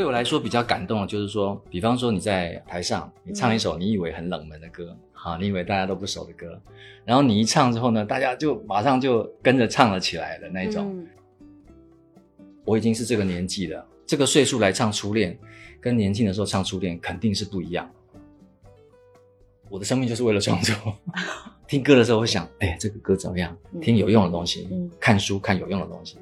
[0.00, 6.58] 对我来说比较感动的就是说，比方说你在台上，你唱一首你以为很冷门的歌，啊，你以为大家都不熟的歌，
[7.04, 10.90] 然后你一唱之后呢，大家就马上就跟着唱了起来的那种。
[10.90, 11.06] 嗯
[12.64, 15.38] 我已经是这个年纪了，这个岁数来唱初恋，
[15.82, 17.86] 跟年轻的时候唱初恋肯定是不一样。
[19.68, 20.74] 我的生命就是为了创作，
[21.68, 23.54] 听歌的时候会想，哎，这个歌怎么样？
[23.74, 26.16] 嗯听有用的东西，嗯看书看有用的东西。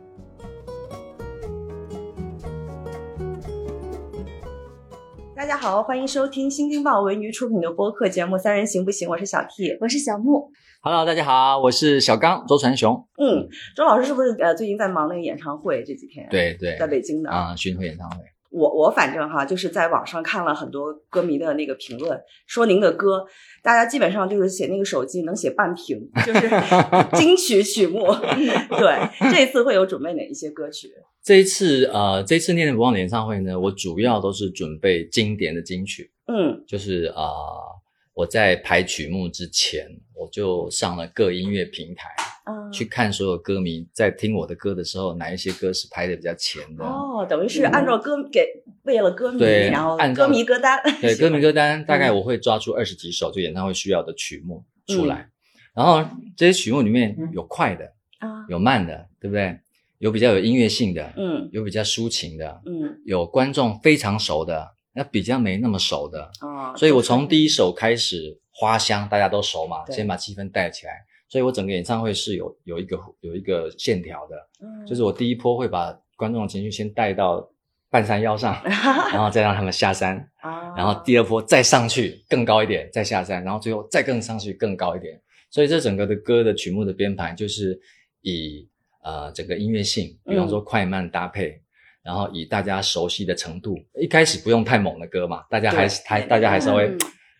[5.49, 9.75] 家好，欢迎收听新京报文娱出品的播客节目《三人行不行》，我是小 T。
[9.81, 10.51] 我是小木
[10.83, 13.03] ，Hello，大家好，我是小刚周传雄。
[13.17, 15.83] 嗯，周老师是不是呃最近在忙那个演唱会？
[15.87, 17.31] 这几天对对，在北京的。
[17.31, 18.17] 啊，巡回演唱会。
[18.51, 23.25] 我我反正哈，就是在网上看了很多歌迷的那个评论，说您的歌，
[23.69, 26.49] 大家基本上就是写那个手机能写半屏，就是
[27.13, 28.07] 金曲曲目。
[28.79, 30.89] 对，这次会有准备哪一些歌曲？
[31.23, 37.79] 这一次呃，这一次念念不忘的演唱会呢，我主要都是准备经典的金曲，嗯就是啊、呃
[38.15, 39.87] 我在排曲目之前，
[40.19, 42.09] 我就上了各音乐平台。
[42.19, 42.27] 啊
[42.73, 46.85] 去看所有歌迷在听我的歌的时候，哪一些歌是排的比较前的。
[46.85, 48.47] 哦，等于是按照歌给
[48.85, 55.29] 为了歌迷，对然后按歌迷歌单，对， 歌迷歌单大概嗯我会抓出二十几首，就演唱会需要的曲目出来。
[55.75, 56.03] 然后
[56.37, 57.85] 这些曲目里面有快的，
[58.19, 59.59] 啊，有慢的，对不对？
[59.99, 66.31] 有比较有音乐性的，嗯有比较抒情的，嗯有观众非常熟的，那比较没那么熟的。
[66.41, 70.93] 啊，所以我从第一首开始，花香大家都熟嘛，先把气氛带起来。
[71.29, 74.85] 所以我整个演唱会是有有一个有一个线条的，嗯。
[74.85, 77.49] 就是我第一波会把观众的情绪先带到
[77.89, 78.61] 半山腰上，
[79.13, 85.21] 然后再让他们下山，啊，然后第二波再上去更高一点，再下山，然后最后再更上去更高一点。
[85.51, 87.79] 所以这整个的歌的曲目的编排就是
[88.23, 88.69] 以
[89.03, 91.61] 呃整个音乐性，比方说快慢搭配，
[92.03, 95.95] 然后以大家熟悉的程度，一开始不用太猛的歌嘛，大家还对。
[96.07, 96.99] 还大家还稍微嗯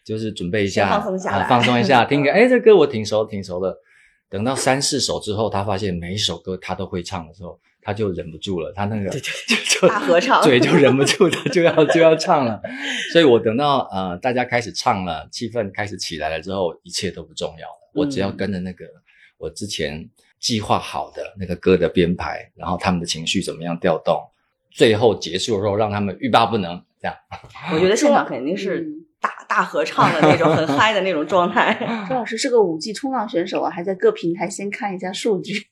[0.09, 3.77] 就是准备一下，放松下来啊放松一下， 听个哎这歌我挺熟挺熟的。
[4.31, 12.61] 等到三四首之后，他发现每一首歌他都会唱的时候，他就忍不住了，他那个就就大合唱嘴就忍不住的就要就要唱了。
[13.13, 17.91] 所以我等到呃大家开始唱了，气氛开始起来了之后，一切都不重要了。
[17.95, 18.87] 我只要跟着那个
[19.37, 24.19] 我之前计划好的那个歌的编排，然后他们的情绪怎么样调动，
[24.71, 27.17] 最后结束的时候让他们欲罢不能，这样。
[27.73, 31.75] 我觉得现场肯定是嗯大大合唱的那种，很 嗨的那种状态。
[32.09, 35.67] 周老师是个五 G 冲浪选手啊，还在各平台先看一下数据。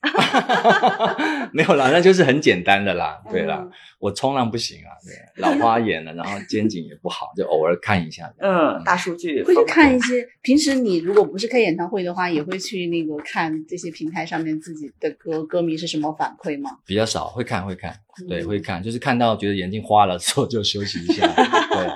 [1.53, 3.21] 没有啦，那就是很简单的啦。
[3.31, 8.31] 对啦，嗯我冲浪不行啊，对，老花眼了，然后肩颈也不好，就偶尔看一下。
[8.37, 16.77] 嗯，大数据会去看一些，平时你如果不是开演唱会的话，也会去那个看这些平台上面自己的歌，歌迷是什么反馈吗？
[16.85, 17.91] 比较少，会看会看，
[18.29, 21.89] 对，嗯会看，就是看到觉得眼睛花了之后就休息一下，对，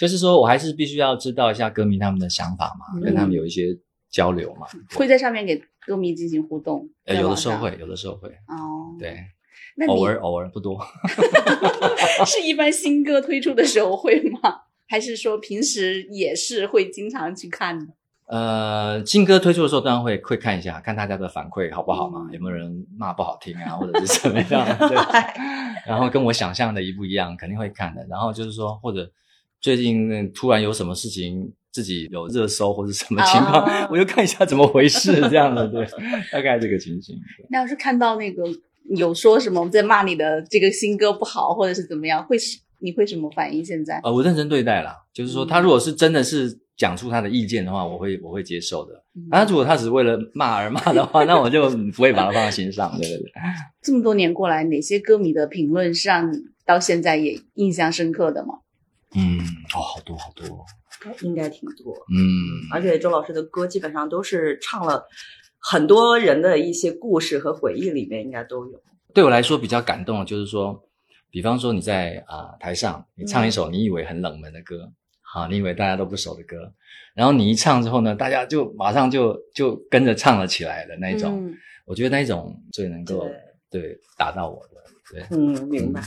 [0.00, 3.66] 就是说我还是必须要知道一下歌迷他们的想法嘛，嗯跟他们有一些
[4.10, 6.88] 交流嘛，会在上面给歌迷进行互动？
[7.04, 9.16] 呃，有的时候会，有的时候会，哦，，对，
[9.76, 10.78] 那偶尔偶尔不多
[12.26, 14.62] 是一般新歌推出的时候会吗？
[14.88, 17.92] 还是说平时也是会经常去看的？
[18.28, 24.96] 呃，新歌推出的时候当然会会看一下，看大家的反馈好不好嘛，嗯 有没有人骂不好听啊，或者是怎么样，对，
[25.86, 28.04] 然后跟我想象的一不一样，肯定会看的。
[28.08, 29.08] 然后就是说，或者
[29.66, 35.84] 最近嗯突然有什么事情，自己有热搜或者什么情况，哦 我就看一下怎么回事，这样的，对，
[36.30, 37.16] 大概这个情形。
[37.50, 38.44] 那要是看到那个
[38.96, 43.64] 有说什么在骂你的这个新歌不好，或者是怎么样，会是你会什么反应？
[43.64, 43.98] 现在？
[44.04, 48.94] 呃，我认真对待啦，就是说，嗯他如果是真的是讲出他的意见的话，我会我会接受的。
[49.16, 53.32] 嗯那、如果他只是为了骂而骂的话， 那我就不会把他放在心上，对对对。
[53.82, 58.60] 这么多年过来，哪些歌迷的评论是让你到现在也印象深刻的吗？
[59.16, 59.40] 嗯，
[59.74, 60.64] 哦，好多好多，
[61.22, 65.06] 应该挺多，嗯，而且周老师的歌基本上都是唱了
[65.58, 68.80] 很多人的一些故事和回忆，里面应该都有。
[69.14, 70.82] 对我来说比较感动的就是说，
[71.30, 74.92] 比方说你在啊、台上，你唱一首你以为很冷门的歌，
[75.34, 76.72] 啊，你以为大家都不熟的歌，
[77.14, 81.54] 然后你一唱之后呢，大家就马上就就跟着唱了起来的那一种，嗯。
[81.86, 83.24] 我觉得那一种最能够
[83.70, 86.00] 对打到我的，对，嗯，明白。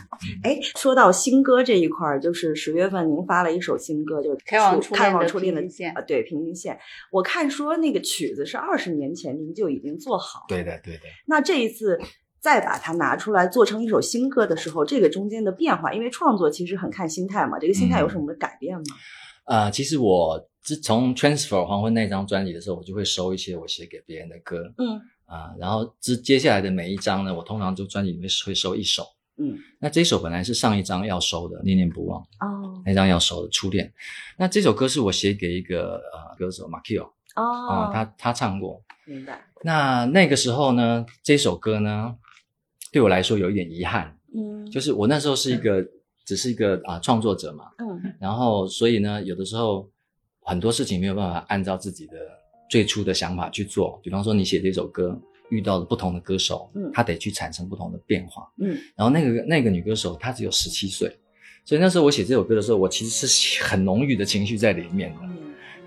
[0.43, 6.77] 哎，说到新歌这一块儿，就是十月份您发了一首新歌，就是开往初恋的往初恋的平行线啊，对，平行线。
[7.11, 11.01] 我看说那个曲子是二十年前您就已经做好，对的，对的。
[11.27, 11.99] 那这一次
[12.41, 18.83] 再把它拿出来做成一首新歌的时候，这个中间的变化，因为创作其实很看心态嘛，这个心态有什么改变吗？
[19.45, 29.05] 呃，其实我自从 Transfer 黄昏那张专辑的时候，我就会收一些我写给别人的歌嗯啊、然后之接下来的每一张呢，我通常就专辑里面会收一首，
[29.37, 33.85] 嗯，那这首本来是上一张要收的《念念不忘》，哦那张要收的《初恋》。
[34.37, 37.03] 那这首歌是我写给一个呃歌手马 Q
[37.35, 38.81] 啊、哦，他他唱过。
[39.05, 42.15] 明白，那那个时候呢，这首歌呢，
[42.91, 45.85] 对我来说有一点遗憾，嗯，就是我那时候是一个
[46.25, 48.15] 只是一个啊、创作者嘛，嗯。
[48.19, 49.89] 然后所以呢，有的时候
[50.41, 52.17] 很多事情没有办法按照自己的
[52.69, 53.99] 最初的想法去做。
[54.01, 55.19] 比方说，你写这首歌
[55.49, 58.47] 遇到了不同的歌手，嗯他得去产生不同的变化。
[58.61, 61.11] 嗯然后那个那个女歌手她只有十七岁，
[61.65, 65.17] 所以那时候我写这首歌的时候，我其实是很浓郁的情绪在里面的。
[65.23, 65.37] 嗯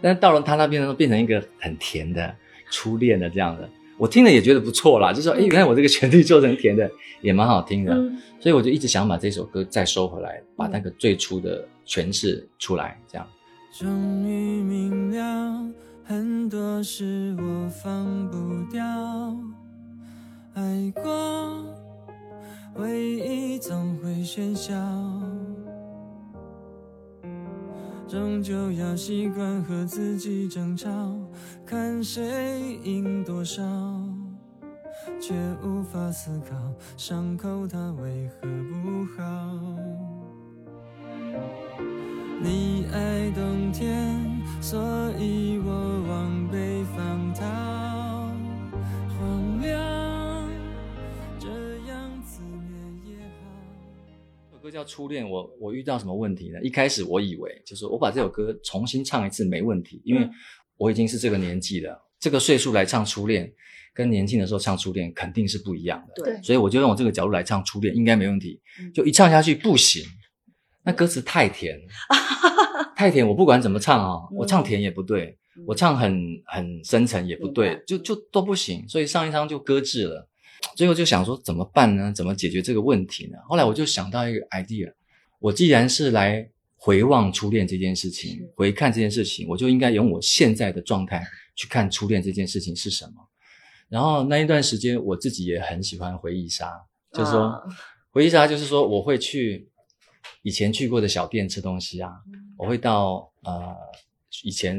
[0.02, 2.34] 但是到了她那边呢，变成一个很甜的
[2.72, 6.90] 初恋的这样的，我听了也觉得不错啦，就说哎，原来我这个旋律做成甜的
[7.20, 7.94] 也蛮好听的。
[7.94, 13.24] 嗯所以我就一直想把这首歌再收回来，把那个最初的诠释出来，这样。
[13.72, 15.64] 终于明了，
[16.12, 18.84] 很多事我放不掉。
[20.52, 21.64] 爱过，
[22.74, 24.74] 回忆总会喧嚣，
[28.06, 30.90] 终究要习惯和自己争吵，
[31.64, 33.62] 看谁赢多少，
[35.18, 35.32] 却
[35.64, 36.54] 无法思考
[36.98, 39.22] 伤口它为何不好。
[42.42, 44.80] 你爱冬天，所
[45.18, 47.44] 以我往北方逃。
[49.18, 50.48] 荒凉，
[51.36, 51.48] 这
[51.88, 54.52] 样自虐也好。
[54.52, 56.60] 这首歌叫《初恋》，我我遇到什么问题呢？
[56.62, 60.30] 一开始我以为就是我把这首歌重新唱一次没问题，因为嗯
[60.76, 63.44] 我已经是这个年纪了，这个岁数来唱《初恋》，
[63.92, 66.22] 跟年轻的时候唱《初恋》肯定是不一样的。
[66.22, 68.92] 对，所以我就用我这个角度来唱《初恋》，应该没问题嗯。
[68.92, 70.04] 就一唱下去不行，
[70.84, 71.76] 那歌词太甜，
[73.02, 80.28] 太甜，我不管怎么唱啊、嗯我唱甜也不对，嗯我唱很很深沉也不对就就都不行，所以上一张就搁置了。
[80.76, 82.12] 最后就想说怎么办呢？
[82.14, 83.38] 怎么解决这个问题呢？
[83.48, 84.92] 后来我就想到一个 idea，
[85.40, 91.26] 我既然是来回望初恋这件事情，回看这件事情，我就应该用我现在的状态
[91.56, 93.14] 去看初恋这件事情是什么。
[93.88, 96.70] 然后那一段时间，我自己也很喜欢回忆杀，
[97.12, 97.60] 就是说、啊
[98.14, 99.70] 回忆杀就是说我会去
[100.42, 102.10] 以前去过的小店吃东西啊，
[102.62, 103.76] 我会到呃
[104.44, 104.78] 以前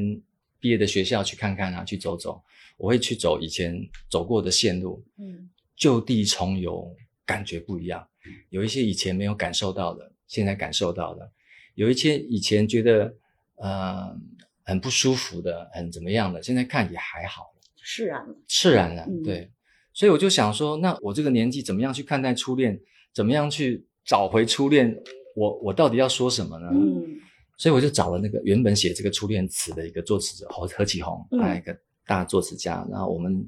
[0.58, 2.42] 毕业的学校去看看啊，去走走。
[2.78, 3.78] 我会去走以前
[4.10, 6.96] 走过的线路，嗯就地重游，
[7.26, 8.08] 感觉不一样。
[8.50, 11.30] 有一些以前没有感受到的，现在感受到了；
[11.76, 13.14] 有一些以前觉得
[13.56, 14.18] 呃
[14.64, 17.54] 很不舒服的，很怎么样的，现在看也还好。
[17.76, 19.52] 释然了，释然了，嗯对，
[19.92, 22.80] 所以我就想说，那我这个年纪怎么样去看待初恋？
[23.12, 24.98] 怎么样去找回初恋？
[25.36, 26.70] 我我到底要说什么呢？
[26.72, 27.20] 嗯
[27.58, 31.40] 所以我就找了那个原本写这个初恋词的一个作词者何何启宏，嗯。
[31.40, 33.48] 他一个大作词家，然后我们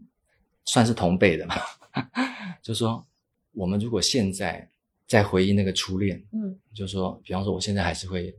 [0.63, 1.55] 算是同辈的嘛，
[2.63, 3.05] 就说
[3.51, 4.69] 我们如果现在
[5.07, 6.57] 在回忆那个初恋，嗯。
[6.73, 8.35] 就说比方说我现在还是会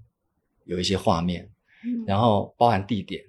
[0.65, 1.51] 有一些画面，
[1.85, 2.05] 嗯。
[2.07, 3.23] 然后包含地点，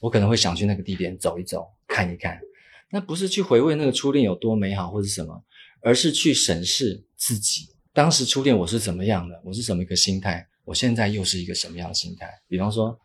[0.00, 2.40] 我可能会想去那个地点走一走，看一看。
[2.88, 5.44] 那不是去回味那个初恋有多美好或者什么，
[5.80, 12.28] 而是去审视自己当时初恋我是怎么样的，我是什么一个心态，我现在又是一个什么样的心态。
[12.46, 12.98] 比方说，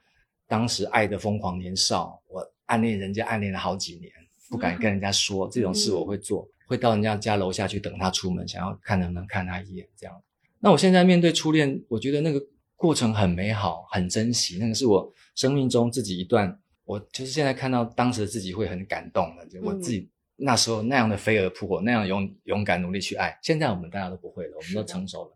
[0.47, 4.11] 当时爱的疯狂年少，我暗恋人家暗恋了好几年，
[4.49, 10.21] 不敢跟人家说这种事，我会做，会到人家家楼下去等他出门，想要看能不能看他一眼这样。
[10.59, 12.41] 那我现在面对初恋，我觉得那个
[12.75, 23.37] 过程很美好，很珍惜，那个是我生命中自己一段，我就是现在看到当时的自己会很感动的，就我自己那时候那样的飞蛾扑火，那样勇勇敢努力去爱。
[23.41, 25.31] 现在我们大家都不会了，我们都成熟了，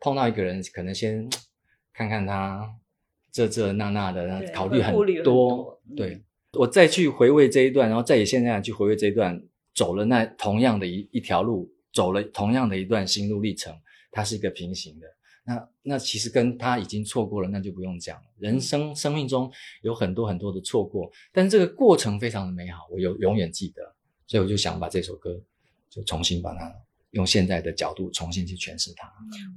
[0.00, 1.28] 碰到一个人可能先
[1.92, 2.74] 看看他
[3.30, 6.20] 这这那那的对，考虑很多对
[6.54, 9.40] 我再去回味这一段，然后再以现在去回味这一段，
[9.74, 13.72] 走了那同样的一一条路，走了同样的一段心路历程，
[14.10, 15.06] 它是一个平行的。
[15.44, 18.24] 那那其实跟他已经错过了，那就不用讲了。
[18.38, 19.50] 人生生命中
[19.82, 23.94] 有很多很多的错过，但是这个过程非常的美好，我有永远记得，
[24.26, 25.40] 所以我就想把这首歌
[25.88, 26.72] 就重新把它
[27.12, 29.10] 用现在的角度重新去诠释它。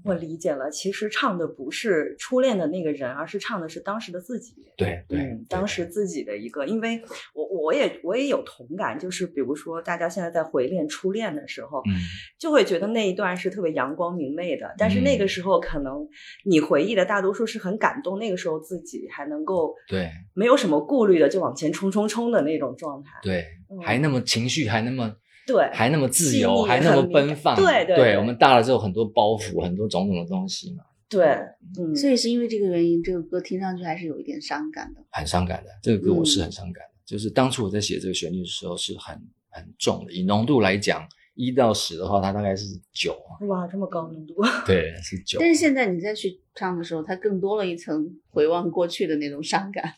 [0.03, 4.55] 我理解了，其实唱的不是初恋的那个人，而是唱的是当时的自己。
[4.75, 7.01] 对对，嗯，当时自己的一个，因为
[7.35, 11.93] 我我也我也有同感，就是比如说大家现在在回恋初恋的时候，嗯，
[12.39, 16.07] 就会觉得那一段是特别阳光明媚的，但是那个嗯时候可能
[16.45, 23.11] 你回忆的大多数是很感动，那个时候自己还能够对没有什么顾虑的就往前冲冲冲的那种状态。
[23.21, 27.55] 对，嗯还那么情绪，还那么对还那么自由，还那么奔放。
[27.55, 31.25] 对对对我们大了之后很多包袱，很多种种的东西嘛，对，
[31.77, 35.01] 嗯，所以是因为这个原因，这个歌听上去还是有一点伤感的。
[35.11, 35.69] 很伤感的。
[35.81, 39.15] 这个歌我是嗯很伤感的，就是当初我在写这个旋律的时候是很
[39.49, 43.15] 很重的，以浓度来讲一到十的话，它大概是九，
[43.47, 44.35] 哇，这么高浓度，
[44.65, 45.39] 对，是九。
[45.39, 49.93] 但是现在你再去唱的时候，它更多了一层回望过去的那种伤感。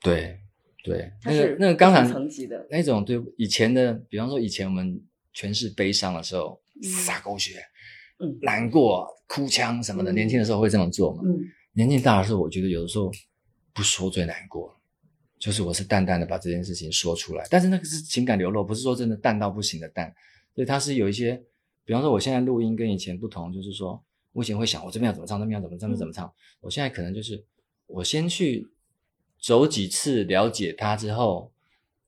[0.00, 0.38] 对
[0.86, 5.02] 对，那个那个刚才层级的，那种对以前的，比方说以前我们
[5.32, 7.60] 全是悲伤的时候，嗯撒狗血，
[8.20, 11.22] 嗯难过、哭腔什么的，嗯年轻的时候会这么做嘛。
[11.26, 11.40] 嗯
[11.72, 13.12] 年纪大的时候，我觉得有的时候
[13.74, 14.74] 不说最难过，
[15.38, 20.14] 就是我是淡淡的把这件事情说出来，但是那个是情感流露，不是说真的淡到不行的淡，
[20.54, 21.42] 所以它是有一些，
[21.84, 24.02] 比方说我现在录音跟以前不同，就是说
[24.32, 27.44] 我以前会想我这边要怎么唱，那边要怎么唱，那边怎么唱，我现在可能就是
[27.86, 28.66] 我先去
[29.46, 31.52] 走几次了解它之后，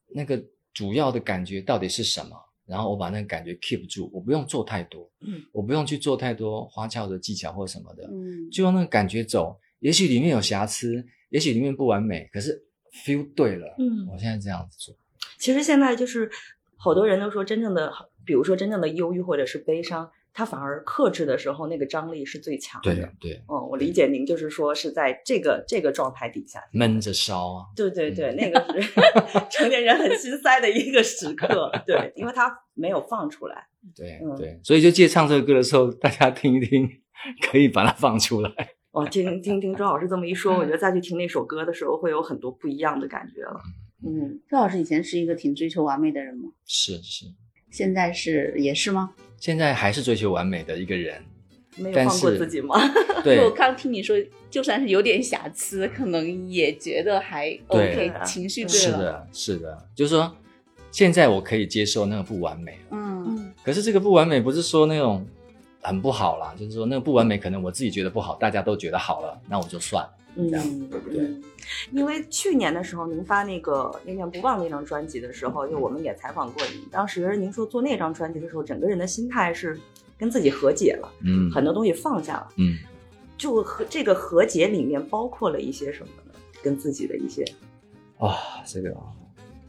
[0.09, 0.43] 那个
[0.75, 9.57] 主要的感觉到底是什么，然后我把那个感觉 keep 住，我不用做太多，嗯，我不用去做太多花俏的技巧或什么的，嗯，就用那个感觉走。
[9.79, 12.61] 也许里面有瑕疵，也许里面不完美，可是
[12.93, 13.73] feel 对了。
[13.79, 14.93] 嗯我现在这样子做。
[15.39, 16.29] 其实现在就是
[16.75, 17.93] 好多人都说，真正的，
[18.27, 22.95] 比如说真正的忧郁或者是悲伤，它反而克制的时候，那个张力是最强的。
[22.95, 26.63] 对对，嗯，我理解您就是说是在这个这个状态底下。
[26.73, 27.65] 闷着烧啊。
[27.75, 28.89] 对对对，那个是
[29.51, 31.69] 成年人很心塞的一个时刻。
[31.85, 33.67] 对，因为他没有放出来。
[33.83, 36.89] 嗯对对，所以就借唱这个歌的时候，大家听一听，
[37.51, 38.53] 可以把它放出来。
[38.93, 43.61] 哦，听听听周老师这么一说，我觉得再去听那首歌的时候，会有很多不一样的感觉了。
[44.07, 46.51] 嗯，周老师以前是一个挺追求完美的人吗？
[46.65, 47.25] 是是，
[47.71, 49.11] 现在是也是吗？
[49.39, 51.23] 现在还是追求完美的一个人。
[51.77, 52.75] 没有放过自己吗？
[53.23, 54.17] 对就 我刚听你说，
[54.51, 58.81] 就算是有点瑕疵，可能也觉得还 OK，啊情绪对了。
[58.81, 60.37] 是的，是的，就是说，
[60.91, 65.25] 现在我可以接受那个不完美嗯可是这个不完美不是说那种
[65.81, 70.11] 很不好啦，就是说那个不完美可能我自己觉得不好，大家都觉得好了，那我就算了。
[70.39, 71.43] 嗯这样对嗯
[71.93, 76.83] 因为去年的时候，您发那个《念念不忘》那张专辑的时候，就我们也采访过您。
[76.91, 79.79] 当时您说做那张专辑的时候，整个人的心态是
[80.17, 82.49] 跟自己和解了，嗯很多东西放下了。
[82.57, 82.79] 嗯，
[83.37, 86.33] 就和这个和解里面包括了一些什么呢？
[86.63, 87.45] 跟自己的一些，
[88.19, 88.97] 啊，这个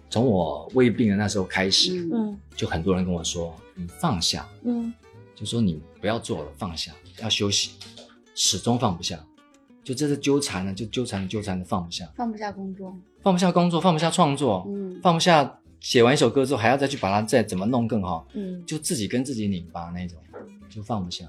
[0.10, 4.94] 从我胃病的那时候开始，嗯嗯就很多人跟我说，你放下，嗯
[5.36, 7.72] 就说你不要做了，放下，要休息，
[8.34, 9.24] 始终放不下，
[9.90, 12.96] 就这是纠缠了，就纠缠了，纠缠的放不下，放不下工作。
[13.24, 20.20] 放不下工作，放不下创作，嗯放不下写完一首歌之后还要再去把它再怎么弄更好，嗯就自己跟自己拧巴那种，
[20.70, 21.26] 就放不下。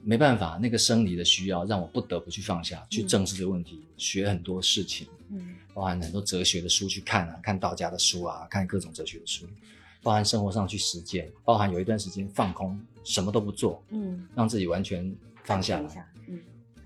[0.00, 9.44] 没办法，那个生理的需要让我不得不去放下，去正视这个问题，学很多事情，嗯包含很多哲学的书去看啊，看道家的书啊，看各种哲学的书，
[10.04, 15.12] 包含生活上去实践，包含有一段时间放空，什么都不做，嗯，让自己完全
[15.42, 16.06] 放下来。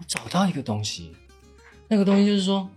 [0.06, 1.12] 找到一个东西，
[1.88, 2.68] 那个东西就是说，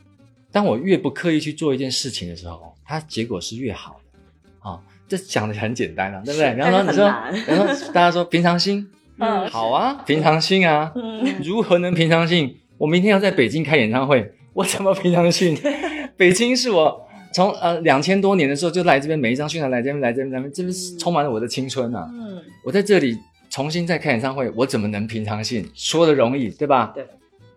[0.51, 4.69] 当我越不刻意去做一件事情的时候，它结果是越好的。
[4.69, 6.53] 啊、这讲的很简单啊，对不对？
[6.55, 8.89] 然后说，你说，但是比方说，大家说平常心，
[9.19, 12.57] 嗯好啊，平常心啊，嗯如何能平常心？
[12.77, 15.55] 我明天要在北京开演唱会，我怎么平常心？
[16.17, 22.09] 北京是我从呃两千多年的时候就来这边，每一张宣传来这边来这边来这边，这边是充满了我的青春啊！
[22.11, 23.15] 嗯，我在这里
[23.55, 25.65] 重新再开演唱会，我怎么能平常心？
[25.73, 26.91] 说的容易，对吧？
[26.93, 27.07] 对。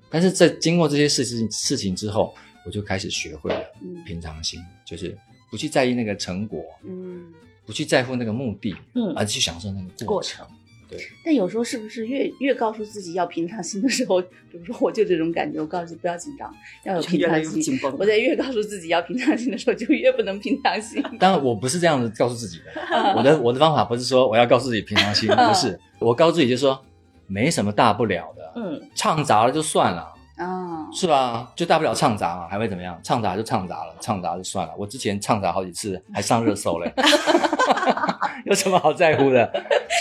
[0.09, 2.33] 但是在经过这些事情事情之后，
[2.65, 5.19] 我就开始学会了嗯平常心，就是
[5.51, 7.25] 不去在意那个成果，嗯。
[7.67, 10.47] 不去在乎那个目的，嗯而去享受那个过程。
[10.89, 16.51] 对，但有时候是不是越越告诉自己要平常心的时候，比如说我就这种感觉，我告诉自己不要紧张，
[16.87, 17.57] 要有平常心。
[17.57, 17.95] 越紧绷。
[17.99, 21.03] 我在越告诉自己要平常心的时候，就越不能平常心。
[21.19, 22.73] 当然我不是这样子告诉自己的，
[23.15, 26.81] 我的我的方法不是说我要告诉自己平常心，不是，我告诉自己就说
[27.27, 30.15] 没什么大不了的，嗯唱砸了就算了。
[30.37, 31.51] 啊，是吧？
[31.57, 32.97] 就大不了唱砸嘛，还会怎么样？
[33.03, 34.73] 唱砸就唱砸了，唱砸就算了。
[34.79, 36.93] 我之前唱砸好几次，还上热搜嘞，
[38.47, 39.51] 有什么好在乎的？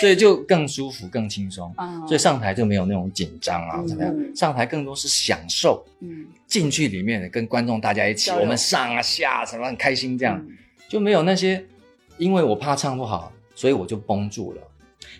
[0.00, 1.72] 所以就更舒服、更轻松。
[1.76, 4.12] 啊，所以上台就没有那种紧张啊，嗯怎么样？
[4.16, 10.56] 嗯上台更多是享受，嗯，进去里面跟观众大家一起，我们上啊下啊什么很开心，这样嗯
[10.88, 11.64] 就没有那些
[12.16, 14.62] 因为我怕唱不好，所以我就绷住了，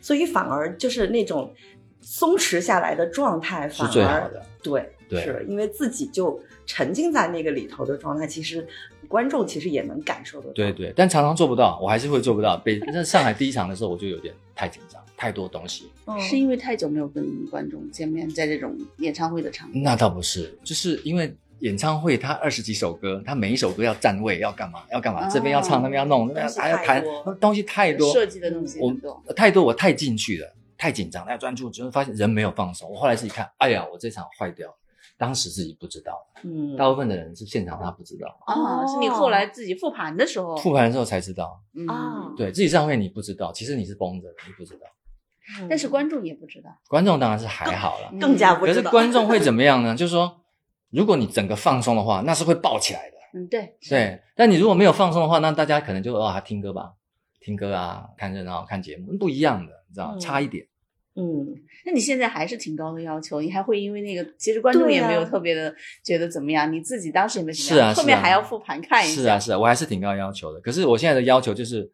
[0.01, 1.53] 所以反而就是那种
[2.01, 4.45] 松弛下来的状态，反而最好的。
[4.63, 8.67] 对，对是因为自己就沉浸在那个里头的状态，其实
[9.07, 10.53] 观众其实也能感受得到。
[10.53, 12.57] 对对，但常常做不到，我还是会做不到。
[12.65, 15.91] 北那上海第一场的时候，我就有点太紧张，太多东西。
[16.07, 27.05] 嗯，是因为太久没有跟观众见面，在这种演唱会的场合，那倒不是，就是因为演唱会他二十几首歌，他每一首歌要站位，要干嘛，要干嘛，哦这边要唱，那边要弄，那边还要弹
[27.41, 29.23] 东西太多，设计的东西我很多。
[29.35, 32.91] 太多，我太进去了，太紧张，太专注，只会发现人没有放松。
[32.91, 34.75] 我后来自己看，哎呀，我这场坏掉了，
[35.17, 44.81] 当时自己不知道，嗯，大部分的人是现场他不知道，啊，是你后来自己复盘的时候，复盘的时候才知道，嗯啊对自己上会你不知道，其实你是绷着的，你不知道。
[44.81, 48.91] 嗯但是观众也不知道，观众当然是还好了，更加不知道可是。
[48.91, 49.97] 观众会怎么样呢？
[49.97, 50.43] 就是说，
[50.91, 53.17] 如果你整个放松的话，那是会爆起来的。
[53.35, 56.93] 嗯，对，对，但你如果没有放松的话，那大家可能就哦，听歌吧，
[57.41, 60.21] 听歌啊，看热闹，看节目，不一样的，你知道，嗯。
[60.21, 60.67] 差一点。
[61.15, 61.47] 嗯，
[61.85, 70.61] 那你现在还是挺高的要求，你还会因为那个，其实观众也没有特别的觉得怎么样，你自己当时也没怎么样，是啊后面还要复盘看一下，是啊，是啊，我还是挺高要求的。
[70.61, 71.91] 可是我现在的要求就是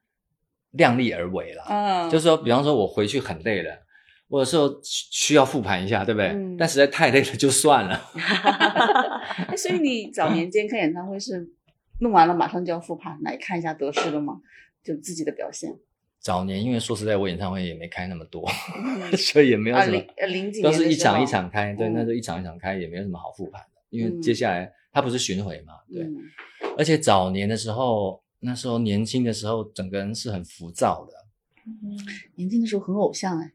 [0.73, 3.75] 量力而为啦，嗯，就是说，比方说我回去很累了，
[4.35, 6.29] 我有时候需需要复盘一下，对不对？
[6.29, 6.57] 嗯。
[6.57, 8.01] 但实在太累了，就算了。
[9.47, 11.49] 哎，所以你早年 间看演唱会是
[12.01, 14.41] 弄完了马上就要复盘来看一下得失了吗？
[14.83, 15.79] 就自己的表现，
[16.19, 18.45] 早年因为说实在，我演唱会也没开那么多，
[18.77, 19.15] 嗯。
[19.17, 24.21] 所以也没有啊什么零几都年的时候是一场一场开，对，嗯那时候一场一场开，也没有什么好复盘的，因为嗯。
[24.21, 26.03] 接下来它不是巡回嘛，对。
[26.03, 26.17] 嗯。
[26.77, 31.13] 而且早年的时候，那时候年轻的时候，整个人是很浮躁的，
[31.67, 31.97] 嗯。
[32.35, 33.53] 年轻的时候很偶像哎，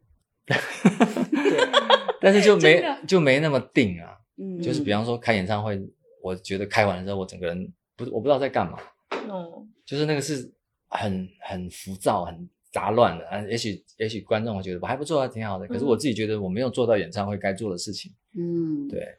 [2.22, 4.18] 但是就没就没那么定啊。
[4.38, 5.80] 嗯，就是比方说开演唱会，
[6.22, 8.78] 我觉得开完了之后，我整个人不我不知道在干嘛，
[9.12, 10.50] 嗯就是那个是
[10.88, 13.28] 很很浮躁、很杂乱的。
[13.28, 18.12] 啊，也许也许观众会觉得我还不错，还挺好的，可是我自己觉得我没有做到演唱会该做的事情。
[18.38, 19.18] 嗯，对，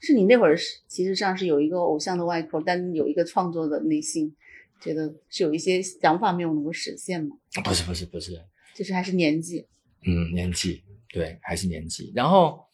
[0.00, 4.36] 是你那会儿是其实上是有一个偶像的外壳，但有一个创作的内心，
[4.80, 8.40] 觉得是有一些想法没有能够实现吗，不是不是不是，
[8.74, 9.66] 就是还是年纪，
[10.06, 12.12] 嗯，年纪对，还是年纪。
[12.14, 12.64] 然后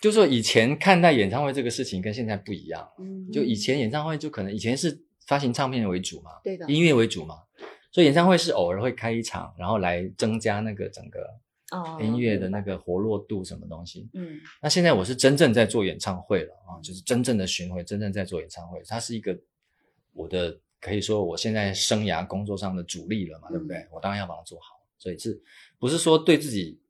[0.00, 7.42] 就说以前看待演唱会这个事情跟现在不一样，嗯，就以前演唱会就可能以前是发行唱片为主嘛，对的，音乐为主嘛，
[7.90, 11.20] 所以演唱会是偶尔会开一场，然后来增加那个整个
[11.72, 14.08] 哦音乐的那个活络度什么东西。
[14.14, 19.36] 嗯那现在我是真正在做演唱会了啊，就是真正的巡回，真正在做演唱会，它是一个
[20.12, 23.84] 我的可以说我现在生涯工作上的主力了嘛，对不对？
[23.90, 25.38] 我当然要把它做好，所以是
[25.78, 26.80] 不是说对自己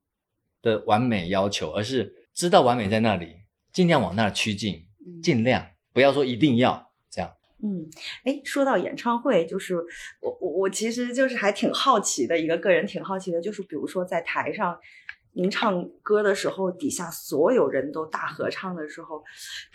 [0.63, 3.37] 的完美要求，而是知道完美在那里，
[3.73, 7.35] 尽量往那儿趋近，嗯尽量不要说一定要这样。
[7.63, 7.91] 嗯，
[8.25, 9.77] 哎，说到演唱会，就是
[10.21, 14.79] 我我我其实就是还挺好奇的，一个个人挺好奇的，就是比如说在台上
[15.33, 19.23] 您唱歌的时候，底下所有人都大合唱的时候，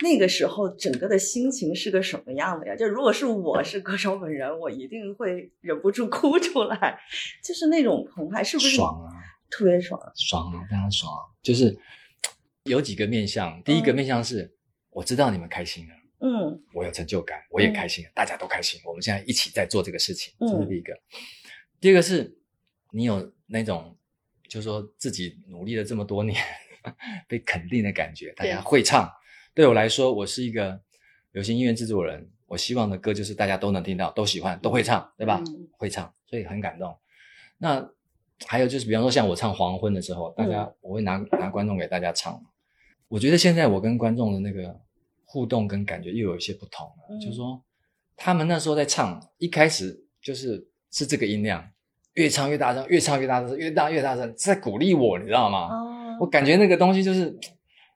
[0.02, 2.76] 那个时候整个的心情是个什么样的呀？
[2.76, 7.00] 就如果是我是歌手本人，我一定会忍不住哭出来，
[7.42, 9.08] 就是那种澎湃，是不是爽啊！
[9.50, 10.00] 特别爽？
[10.16, 11.22] 爽啊，非常爽啊！
[11.42, 11.76] 就是
[12.64, 14.54] 有几个面向，第一个面向是、
[14.90, 20.92] 我知道你们开心了，嗯我有成就感，我也开心了，大家都开心，我们现在一起在做这个事情，嗯这是第一个。
[21.80, 22.36] 第二个是
[22.90, 23.96] 你有那种，
[24.54, 26.40] 就是说自己努力了这么多年，
[27.26, 29.10] 被肯定的感觉，大家会唱。
[29.52, 30.80] 对我来说，我是一个
[31.32, 35.42] 流行音乐制作人，我希望的歌就是大家都能听到，都喜欢，都会唱，对吧？
[35.44, 36.96] 嗯会唱，所以很感动。
[37.58, 37.84] 那
[38.46, 42.40] 还有就是，比方说像我唱《黄昏》的时候，大家、我会拿拿观众给大家唱。
[43.08, 44.80] 我觉得现在我跟观众的那个
[45.24, 47.60] 互动跟感觉又有一些不同了，嗯就是说
[48.14, 51.72] 他们那时候在唱，一开始就是是这个音量，
[52.14, 55.68] 越唱越大声，越唱越大声，越大越大声，在鼓励我，你知道吗？
[55.70, 57.28] 哦我感觉那个东西就是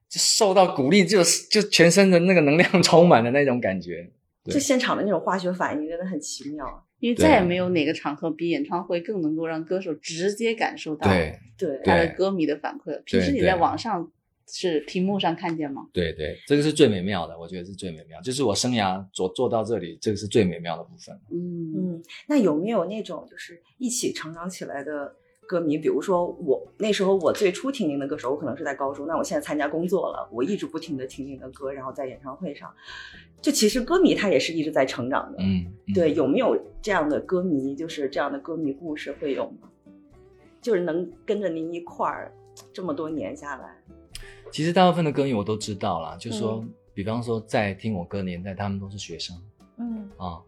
[0.08, 4.10] 就受到鼓励，就是就全身的那个能量 充满的那种感觉。
[4.42, 6.66] 对就现场的那种化学反应真的很奇妙。
[6.66, 13.00] 啊因为再也没有哪个场合比演唱会更能够让歌手直接感受到对对，他的歌迷的反馈了。
[13.04, 14.10] 平时你在网上
[14.48, 15.86] 是屏幕上看见吗？
[15.92, 21.14] 对对，这个是最美妙的，我觉得是最美妙，就是我生涯做做到这里，这个是最美妙的部分。
[21.30, 25.14] 嗯嗯，那有没有那种就是一起成长起来的
[25.46, 25.76] 歌迷？
[25.76, 32.72] 比如说我那时候我最初听您的歌时候，我可能是在高中，那我现在参加工作了，我一直不停的听您的歌，然后在演唱会上，
[33.42, 35.38] 就其实歌迷他也是一直在成长的。
[35.40, 37.76] 嗯，嗯对，有没有这样的歌迷？
[37.76, 39.68] 就是这样的歌迷故事会有吗？
[40.60, 42.32] 就是能跟着您一块儿
[42.72, 43.76] 这么多年下来，
[44.50, 49.40] 其实大部分的歌迷我都知道啦，就说，嗯比方说在听我歌年代，他们都是学生
[49.76, 50.42] 嗯，啊、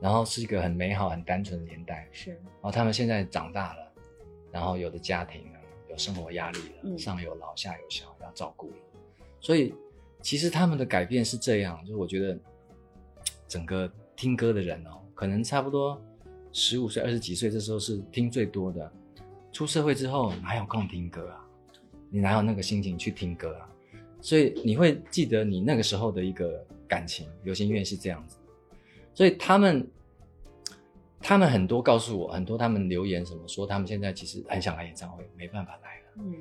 [0.00, 3.92] 然后是一个很美好、很单纯的年代，是，然后他们现在长大了，
[4.52, 5.58] 然后有的家庭了，
[5.90, 8.76] 有生活压力了，嗯上有老下有小要照顾了，
[9.40, 9.74] 所以
[10.22, 12.38] 其实他们的改变是这样，就是我觉得
[13.48, 16.00] 整个听歌的人哦，可能差不多
[16.52, 18.92] 十五岁、二十几岁，这时候是听最多的。
[19.52, 21.45] 出社会之后哪有空听歌啊？
[22.10, 23.68] 你哪有那个心情去听歌啊？
[24.20, 28.36] 所以你会记得你那个时候的一个感情，流行音乐是这样子。
[29.14, 29.86] 所以他们，
[31.20, 36.04] 他们很多告诉我，很多他们留言什么说，他们现在其实很想来演唱会，没办法来了。
[36.18, 36.34] 嗯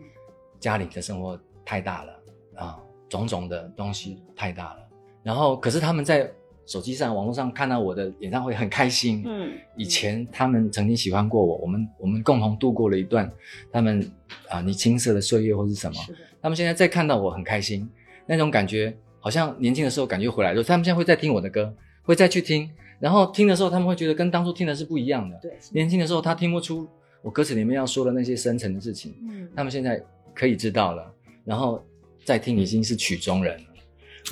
[0.59, 2.19] 家里的生活太大了
[2.55, 4.79] 啊，种种的东西太大了。
[5.21, 6.31] 然后，可是他们在
[6.65, 9.23] 手机上、网络上看到我的演唱会很开心。
[9.25, 13.31] 嗯，以前他们曾经喜欢过我，我们我们共同度过了一段
[13.71, 14.11] 他们
[14.49, 16.01] 啊你青涩的岁月或是什么。
[16.03, 17.87] 是，他们现在再看到我很开心，
[18.25, 20.63] 那种感觉好像年轻的时候感觉回来了。
[20.63, 21.73] 他们现在会再听我的歌，
[22.03, 25.37] 会再去听，然后听的时候他们会觉得跟当初听的是不一样的。
[25.41, 26.87] 对，年轻的时候他听不出
[27.21, 30.01] 我歌词里面要说的那些深层的事情，嗯，他们现在
[30.33, 31.83] 可以知道了，然后
[32.23, 33.65] 再听已经是曲中人了。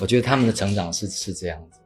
[0.00, 1.78] 我觉得他们的成长是是这样子。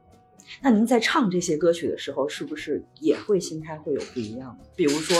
[0.61, 4.57] 那您在唱这些歌曲的时候，是不是也会心态会有不一样？
[4.75, 5.17] 比如说，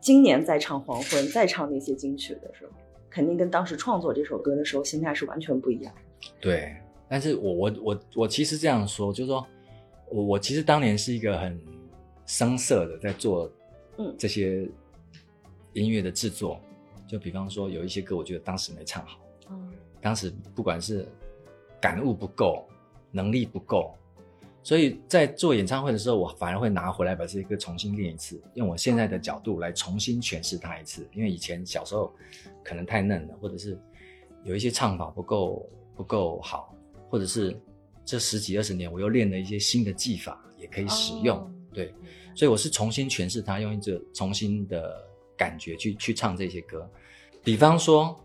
[0.00, 2.72] 今年在唱《黄昏》，在唱那些金曲的时候，
[3.10, 5.94] 肯定跟当时创作这首歌的时候心态是完全不一样。
[6.40, 6.74] 对，
[7.08, 9.46] 但是我我我我其实这样说，就是说
[10.08, 11.60] 我我其实当年是一个很
[12.26, 13.50] 生涩的在做，
[13.98, 14.68] 嗯这些
[15.72, 16.60] 音乐的制作，
[17.06, 19.18] 就比方说有一些歌，我觉得当时没唱好，
[19.50, 21.06] 嗯当时不管是
[21.80, 22.66] 感悟不够，
[23.10, 23.94] 能力不够，
[24.62, 31.08] 所以在做演唱会的时候，我反而会拿回来把这些歌重新练一次，用我现在的角度来重新诠释它一次。
[31.12, 32.12] 因为以前小时候
[32.62, 33.78] 可能太嫩了，或者是
[34.44, 36.74] 有一些唱法不够不够好，
[37.08, 37.58] 或者是
[38.04, 41.38] 这十几二十年我又练了一些新的技法，也可以使用。
[41.38, 41.94] 哦对，
[42.34, 46.90] 所以我是重新诠释它，用一个重新的感觉去去唱这些歌。
[47.44, 48.18] 比方说，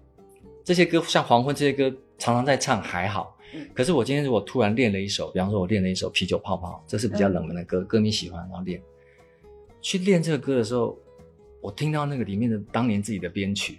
[0.63, 3.34] 这些歌像《黄昏》这些歌，常常在唱还好。
[3.53, 8.81] 嗯可是我今天如果突然练了一首，比方说我练了一首《啤酒泡泡》，这是比较冷门的歌，歌迷喜欢，然后练。
[9.81, 10.97] 去练这个歌的时候，
[11.62, 13.77] 我听到那个里面的当年自己的编曲、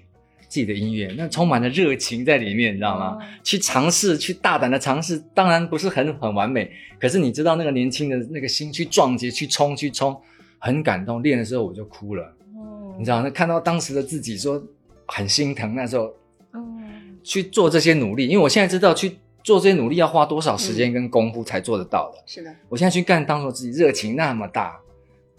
[0.48, 3.16] 自己的音乐，那充满了热情在里面，你知道吗？
[3.16, 10.16] 哦去尝试，去大胆的尝试，当然不是很很完美，可是你知道那个年轻的那个心去撞击、去冲、去冲，
[10.58, 11.22] 很感动。
[11.22, 12.24] 练的时候我就哭了，
[12.54, 14.62] 哦你知道，那看到当时的自己说
[15.06, 16.14] 很心疼，那时候
[16.54, 22.20] 嗯去做这些努力，因为我现在知道去做这些努力要花多少时间跟功夫才做得到的。
[22.26, 24.76] 是的，我现在去干，当做自己热情那么大，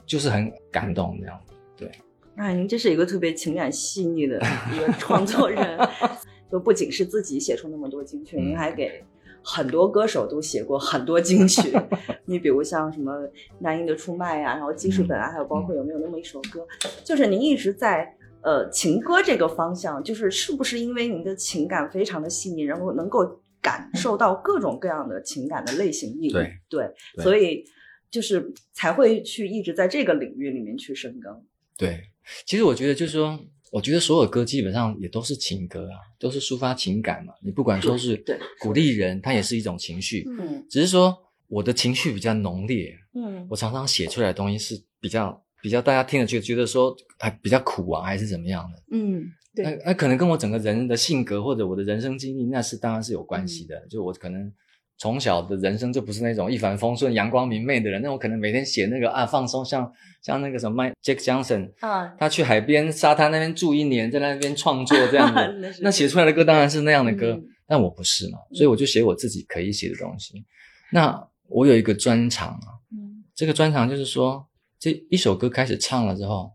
[0.05, 1.37] 就是很感动这样。
[1.75, 1.91] 对。
[2.33, 4.41] 那您这是一个特别情感细腻的
[4.73, 5.77] 一个创作人，
[6.49, 8.51] 就不仅是自己写出那么多金曲，嗯。
[8.51, 9.03] 您还给
[9.43, 11.77] 很多歌手都写过很多金曲。
[12.23, 13.11] 你比如像什么
[13.59, 16.65] 那英的《出卖》呀，然后记事本啊，还有包括有没有那么一首歌，
[17.03, 18.09] 就是您一直在
[18.41, 26.17] 呃情歌这个方向，就是是不是因为您的情感非常的细腻，然后能够感受到各种各样的情感的类型？
[26.31, 27.65] 对对，对所以
[28.09, 31.43] 就是才会去一直在这个领域里面去深耕。
[31.77, 32.01] 对，
[32.45, 33.37] 其实我觉得就是说，
[33.71, 37.33] 我觉得所有歌基本上也都是情歌啊，都是抒发情感嘛。
[37.43, 41.15] 你不管说是对鼓励人，它也是一种情绪，嗯只是说
[41.47, 48.83] 我的情绪比较浓烈，嗯我常常写出来的东西是比较比较大家听了就觉得说还比较苦啊，还是怎么样的。
[48.91, 53.85] 嗯，那对，那可能跟我整个人的性格或者我的人生经历，那是当然是有关系的。
[53.89, 54.51] 就我可能
[54.97, 59.91] 从小的人生就不是那种一帆风顺、阳光明媚的人，那我可能每天写那个啊放松，像
[60.21, 70.45] 像那个什么 Mike Jack Johnson，啊，他去海边沙滩那边住一年，在那边创作这样 那子，那写出来的歌当然是那样的歌，嗯但我不是嘛，所以我就写我自己可以写的东西。
[70.91, 74.47] 那我有一个专长啊，嗯这个专长就是说，
[74.79, 76.53] 这一首歌开始唱了之后，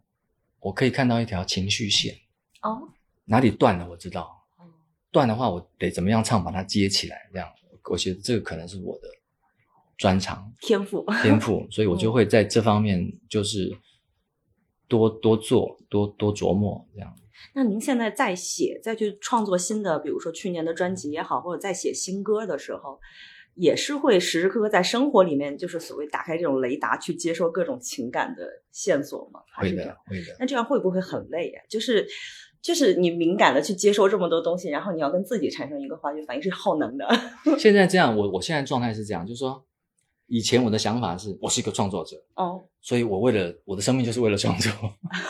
[0.60, 2.14] 我可以看到一条情绪线。
[2.62, 2.88] 哦，
[3.32, 4.68] 哪里断了我知道哦，
[5.10, 7.48] 断的话我得怎么样唱把它接起来，这样
[7.84, 9.08] 我觉得这个可能是我的
[9.96, 13.74] 专长天赋，天赋， 所以我就会在这方面就是
[14.86, 17.10] 多多做多多琢磨这样。
[17.54, 23.00] 那您现在在写、再去创作新的，比如说去年的专辑也好，或者在写新歌的时候，
[23.54, 29.40] 也是会时时刻刻在生活里面，就是所谓打开这种雷达，去接收各种情感的线索吗？
[29.50, 30.36] 还会是这样的，会的。
[30.38, 32.06] 那这样会不会很累呀、就是
[32.62, 37.06] 就是你敏感的去接收这么多东西，然后你要跟自己产生一个化学反应，是耗能的。
[37.58, 39.62] 现在这样，我我现在状态是这样，就是说，
[40.28, 44.72] 以前我的想法是我是一个创作者，哦，所以我为了我的生命就是为了创作，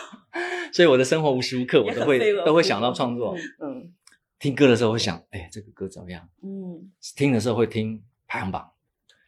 [0.72, 3.34] 所以我的生活无时无刻我都会都会想到创作。
[3.60, 3.92] 嗯
[4.38, 6.28] 听歌的时候会想，哎，这个歌怎么样？
[6.42, 8.68] 嗯听的时候会听排行榜，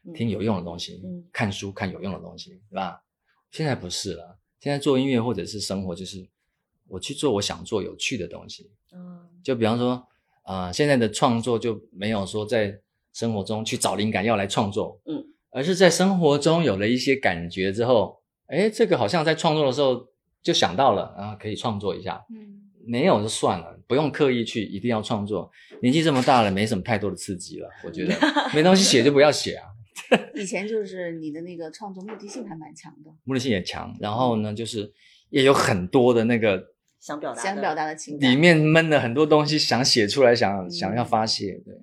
[0.04, 3.00] 嗯听有用的东西，嗯看书看有用的东西，对吧？
[3.50, 6.26] 现在不是了，现在做音乐或者是生活，就是
[6.88, 8.70] 我去做我想做有趣的东西。
[8.92, 10.06] 嗯就比方说，
[10.44, 12.80] 呃，现在的创作就没有说在
[13.12, 20.08] 生活中去找灵感要来创作，嗯，而是在生活中有了一些感觉之后，哎，这个好像在创作的时候
[20.42, 22.24] 就想到了，然后可以创作一下。
[22.30, 22.52] 嗯
[22.86, 25.50] 没有就算了，不用刻意去一定要创作。
[25.80, 28.14] 年纪这么大了，没什么太多的刺激了，我觉得
[28.54, 29.64] 没东西写就不要写啊。
[30.34, 34.92] 以前就是你的那个创作目的性还蛮强的，目的性也强，然后呢，就是
[35.30, 36.62] 也有很多的那个
[37.04, 41.52] 想表达的想表达的情感里面闷了很多东西，想写出来，想嗯想要发泄。
[41.62, 41.74] 对，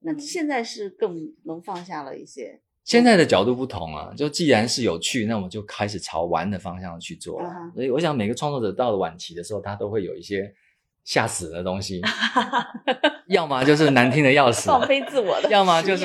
[0.00, 2.62] 那现在是更能放下了一些。
[2.82, 7.50] 现在的角度不同啊，就既然是有趣，那我们就开始朝玩的方向去做了。
[7.74, 10.50] 所以我想每个创作者到了晚期的时候，他都会有一些
[11.08, 12.02] 吓死的东西，
[13.28, 16.04] 要么就是难听的要死，放飞自我的，要么就是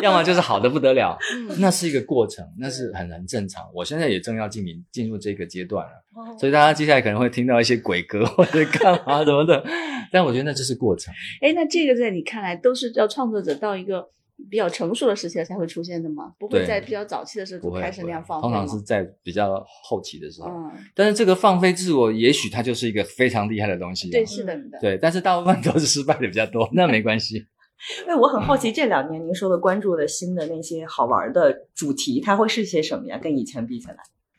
[0.00, 1.18] 要么就是好的不得了。
[1.34, 3.64] 嗯那是一个过程，那是很很正常。
[3.74, 9.64] 我现在也正要进行进入这个阶段了，哦所以大家接下来可能会听到一些鬼歌或者干嘛什么的，
[10.12, 11.12] 但我觉得那就是过程。
[11.40, 14.08] 哎，那这个在你看来都是要创作者到一个
[14.50, 16.32] 比较成熟的时期才会出现的嘛？
[16.38, 18.58] 不会在比较早期的时候，就开始那样放飞吗？
[18.58, 20.48] 通常是在比较后期的时候。
[20.48, 24.12] 嗯，但是这个放飞自我，也许它就是一个非常厉害的东西、啊。
[24.12, 27.46] 对，是的，嗯是的，对，但是大部分都是失败的比较多，那没关系。
[28.06, 33.18] 因为我很好奇，这两年您说的关注的新的那些好玩的主题，它会是些什么呀？
[33.18, 33.96] 跟以前比起来，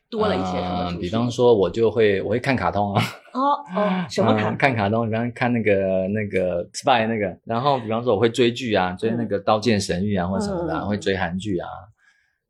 [0.10, 0.58] 多了一些？
[0.60, 3.42] 嗯比方说，我就会我会看卡通啊， 哦
[3.76, 4.54] 哦，什么看？
[4.54, 11.68] 嗯看卡通，比方看那个那个 Spy 那个，然后比方说我会追剧啊，追那个《刀剑神域》啊或者什么的会追韩剧啊。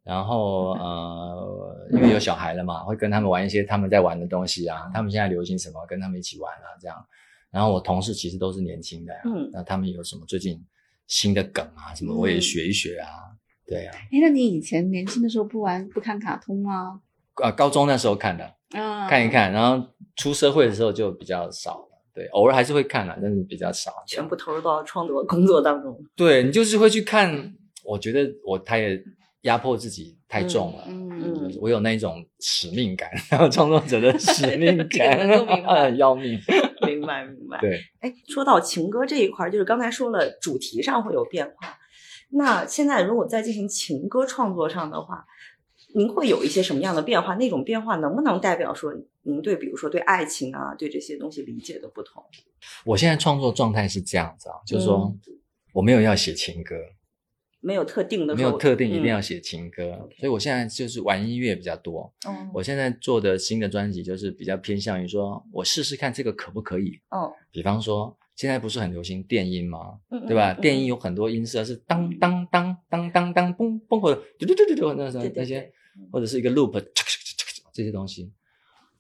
[0.04, 6.96] 然后呃，因为有小孩了嘛，会跟他们玩一些他们在玩的东西啊，他们现在流行什么，跟他们一起玩啊，这样。
[7.52, 10.64] 然后我同事其实都是年轻的、啊，嗯那他们有什么最近
[11.08, 13.10] 新的梗啊，什么我也学一学啊，
[13.68, 13.94] 对啊。
[13.96, 17.02] 哎，那你以前年轻的时候不玩不看卡通吗？
[17.44, 18.44] 啊，高中那时候看的，
[18.80, 21.88] 啊，看一看，然后出社会的时候就比较少了。
[22.14, 23.92] 对，偶尔还是会看了，但是比较少。
[24.08, 25.96] 全部投入到创作工作当中。
[26.16, 27.54] 对你就是会去看，
[27.86, 29.00] 我觉得我他也
[29.42, 30.84] 压迫自己太重了。
[30.88, 35.28] 嗯嗯我有那一种使命感，然后创作者的 使命感
[35.98, 36.40] 要命。
[36.86, 37.60] 明 白明白。
[37.60, 41.78] 对，哎，说到情歌这一块儿，就是刚才说了主题上会有变化，
[42.32, 45.24] 那现在如果在进行情歌创作上的话，
[45.98, 47.34] 您会有一些什么样的变化？
[47.36, 52.24] 那种变化能不能代表说您对，比如说对爱情啊，对这些东西理解的不同？
[52.86, 55.20] 我现在创作状态是这样子啊，就是说嗯
[55.74, 56.76] 我没有要写情歌，
[57.62, 62.14] 没有特定的没，有特定一定要嗯写情歌，所以我现在就是玩音乐比较多。
[62.28, 67.00] 嗯我现在做的新的专辑就是比较偏向于说，我试试看这个可不可以。
[67.10, 70.00] 哦，比方说，现在不是很流行电音吗？
[70.12, 70.54] 嗯对吧？
[70.54, 75.74] 电音有很多音色是当当当当当当嘣嘣或者嘟嘟嘟嘟嘟那些对，
[76.12, 76.84] 或者是一个 loop
[77.74, 78.32] 这些东西，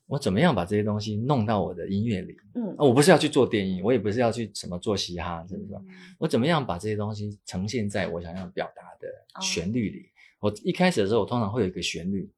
[0.05, 2.35] 我怎么样把这些东西弄到我的音乐里？
[2.55, 5.73] 嗯啊我不是要去做电影，我也不是要去什么做嘻哈，是不是？
[5.73, 5.87] 嗯
[6.19, 10.09] 我怎么样把这些东西呈现在我想要表达的哦旋律里？
[10.39, 12.29] 我一开始的时候，我通常会有一个旋律，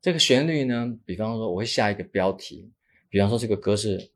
[0.00, 2.70] 这个旋律呢，比方说我会下一个标题，
[3.08, 4.10] 比方说这个歌是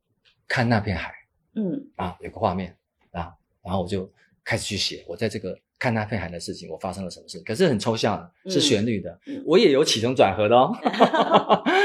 [0.47, 1.13] 看那片海
[1.55, 2.77] 嗯啊，有个画面
[3.11, 4.11] 啊，然后我就
[4.45, 9.43] 开始去写我在这个看那片海的事情，我发生了什么事，可是很抽象，是嗯旋律的，嗯。
[9.45, 10.57] 我也有起承转合的。
[10.57, 10.73] 哦，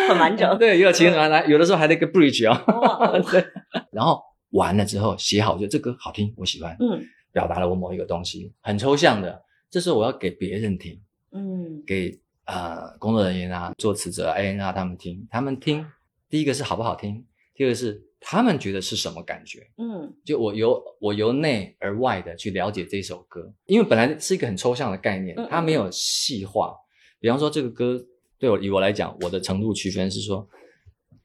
[0.07, 3.45] 很完整对，也有起承转合的，有的时候还得一个 bridge 哦，哇 对，
[3.91, 7.03] 然后完了之后写好，就这歌好听，我喜欢，嗯。
[7.33, 9.43] 表达了我某一个东西，很抽象的。
[9.69, 10.99] 这时候我要给别人听，
[11.33, 11.83] 嗯。
[11.85, 15.85] 给呃工作人员啊、作词者、A N 啊他们听，他们听，
[16.29, 19.67] 第一个是好不好听，第二个是他们觉得是什么感觉。
[19.77, 20.13] 嗯。
[20.23, 26.75] 就我由我由内而外的去了解这首歌，因为本来是一个很抽象的概念它没有细化。
[27.19, 28.01] 比方说这个歌
[28.38, 30.47] 对我以我来讲，我的程度区分是说，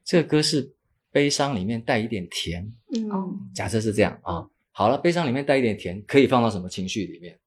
[0.03, 0.73] 这个歌是
[1.11, 2.63] 悲伤里面带一点甜，
[3.09, 3.31] 哦。
[3.31, 7.37] 嗯假设是这样啊，好了，悲伤里面带一点甜，可以放到什么情绪里面？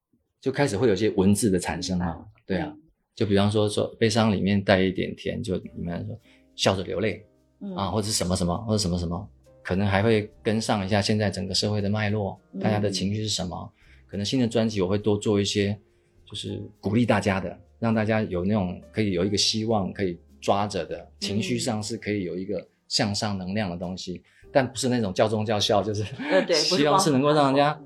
[0.41, 2.73] 就开始会有一些文字的产生啊，对啊，
[3.13, 6.19] 就比方说说悲伤里面带一点甜，就你们说
[6.55, 7.25] 笑着流泪。
[7.61, 7.75] 嗯。
[7.75, 9.29] 啊，或者什么什么，或者什么什么，
[9.69, 13.71] 可能还会跟上一下现在整个社会的脉络，嗯大家的情绪是什么？
[14.07, 15.77] 可能新的专辑我会多做一些，
[16.25, 26.03] 就是鼓励大家的，让大家有那种可以有一个希望可以抓着的，情绪上是可以有一个向上能量的东西，但不是那种教宗教校，就是
[26.51, 27.79] 希望是能够让人家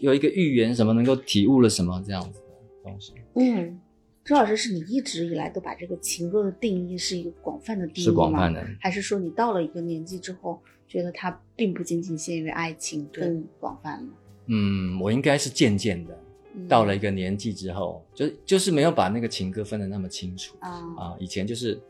[0.00, 2.46] 有一个预言什么，能够体悟了什么这样子的
[2.82, 3.78] 东西，嗯，
[4.24, 8.66] 周老师是你一直以来都把这个情歌的定义是一个广泛的定义是广泛的。
[8.80, 14.12] 还是说你到了一个年纪之后，觉得它并不仅仅限于爱情，更广泛了？
[14.46, 16.18] 嗯，我应该是渐渐的，
[16.56, 21.16] 嗯到了一个年纪之后，就就是没有把那个情歌分得那么清楚啊啊。
[21.20, 21.80] 以前就是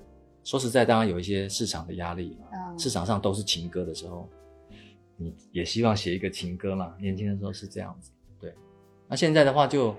[0.45, 2.37] 说实在，当然有一些市场的压力
[2.77, 4.29] 市场上都是情歌的时候，
[5.17, 6.95] 你也希望写一个情歌嘛。
[7.01, 8.53] 年轻的时候是这样子，对。
[9.09, 9.97] 那现在的话就，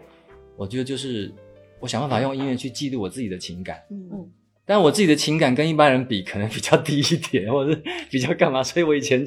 [0.56, 1.34] 我觉得就是
[1.80, 4.32] 我想办法用音乐去记录我自己的情感，嗯嗯
[4.72, 8.64] 但我自己的情感跟一般人比，可能比较低一点，或者是比较干嘛？
[8.64, 9.22] 所以我以前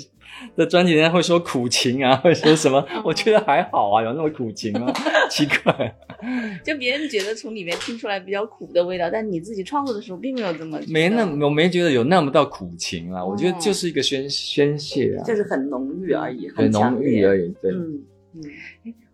[0.56, 2.82] 的专辑人家会说苦情啊，会说什么？
[3.04, 4.90] 我觉得还好啊，有那么苦情吗？
[5.28, 5.94] 奇怪，
[6.64, 17.70] 就别人觉得从里面听出来比较苦的味道，但你自己创作的时候并没有这么没那么我没觉得有那么到苦情啊，我觉得哦就是一个宣宣泄啊，就是很浓郁而已，很浓郁而已，对。
[17.70, 18.02] 嗯
[18.36, 18.42] 嗯，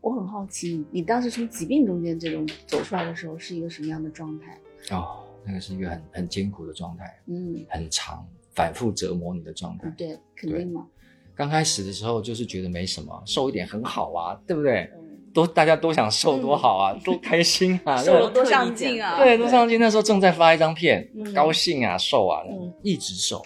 [0.00, 4.56] 我很好奇，你你当时从疾病中间这种走出来的时候，是一个什么样的状态？
[4.96, 9.92] 哦，那个是一个很很艰苦的状态，嗯，很长，反复折磨你的状态。
[9.96, 10.86] 对，肯定嘛。
[11.34, 14.90] 刚开始的时候就是觉得没什么，瘦一点很好啊，对不对？
[14.94, 17.96] 嗯，都大家都想瘦，多好啊，多开心啊！
[18.02, 19.16] 瘦了多上进啊！
[19.16, 19.80] 对，多上进。
[19.80, 23.42] 那时候正在发一张片，嗯高兴啊，瘦啊，嗯一直瘦。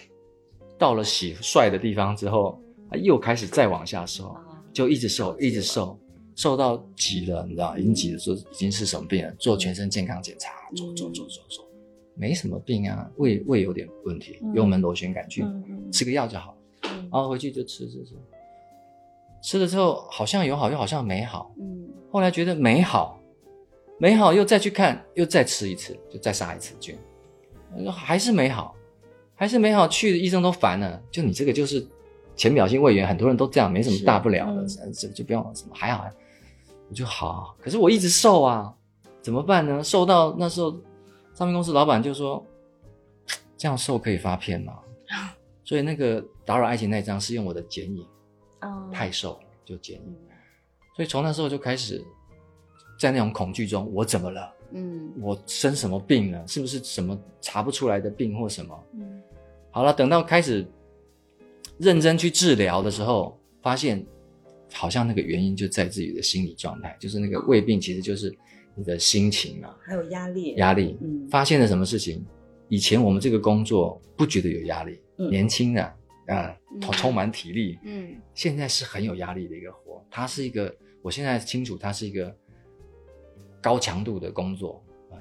[0.77, 4.41] 到了洗帅的地方之后，啊又开始再往下瘦，啊
[4.73, 5.97] 就一直瘦，一直瘦，
[6.35, 9.31] 瘦到急了，你知道，已经急了，说已经是什么病了？
[9.39, 11.64] 做全身健康检查，做做做做做，
[12.15, 15.45] 没什么病啊，胃胃有点问题，嗯幽门螺旋杆菌，
[15.91, 18.15] 吃个药就好然后回去就吃吃吃，
[19.41, 21.51] 吃了之后好像有好，又好像没好。
[21.59, 23.19] 嗯后来觉得没好，
[23.99, 26.97] 没好又再去看，又再吃一次，就再杀一次菌，
[27.75, 28.73] 呃还是没好，
[29.35, 31.01] 还是没好，去的医生都烦了。
[31.11, 31.85] 就你这个就是
[32.37, 36.15] 浅表性胃炎，很多人都这样，没什么大不了的，是呃这就不用什么还好，还好
[36.89, 37.55] 我就好。
[37.59, 38.73] 可是我一直瘦啊，
[39.21, 39.83] 怎么办呢？
[39.83, 40.73] 瘦到那时候，
[41.35, 42.43] 唱片公司老板就说，
[43.57, 44.79] 这样瘦可以发片吗？
[45.65, 48.07] 所以那个打扰爱情那一张是用我的剪影，
[48.61, 50.15] 哦太瘦就剪影。
[50.95, 52.01] 所以从那时候就开始
[52.97, 54.53] 在那种恐惧中，我怎么了？
[54.71, 56.47] 嗯我生什么病了？
[56.47, 58.83] 是不是什么查不出来的病或什么？
[58.93, 59.21] 嗯
[59.71, 60.65] 好了，等到开始
[61.77, 64.05] 认真去治疗的时候，发现
[64.71, 68.33] 好像那个原因就在自己的心理状态，就是那个胃病其实就是
[68.75, 70.97] 你的心情啊、还有压力，压力。
[71.01, 71.27] 嗯。
[71.29, 72.25] 发现了什么事情？
[72.67, 75.29] 以前我们这个工作不觉得有压力，嗯。
[75.29, 75.81] 年轻的
[76.27, 76.81] 啊，嗯。
[76.81, 78.15] 充充满体力，嗯。
[78.33, 82.35] 现在是很有压力的一个活，它是一个，我现在清楚它是一个
[83.61, 85.15] 高强度的工作啊，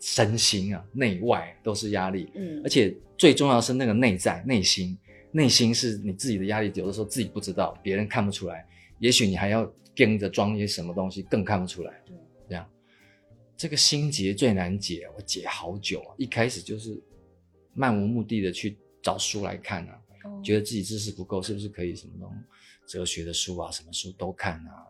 [0.00, 2.60] 身心啊内外都是压力，嗯。
[2.62, 4.96] 而且最重要的是那个内在内心，
[5.32, 8.66] 内心是你自己的压力，有的时候自己不知道，别人看不出来，
[8.98, 11.92] 也许你还要跟着装一些什么东西，更看不出来。
[13.58, 17.02] 这个心结最难解，我解好久啊，一开始就是
[17.74, 22.32] 漫无目的的去找书来看啊，哦觉得自己知识不够，是不是可以什么那种
[22.86, 24.86] 哲学的书啊，什么书都看啊，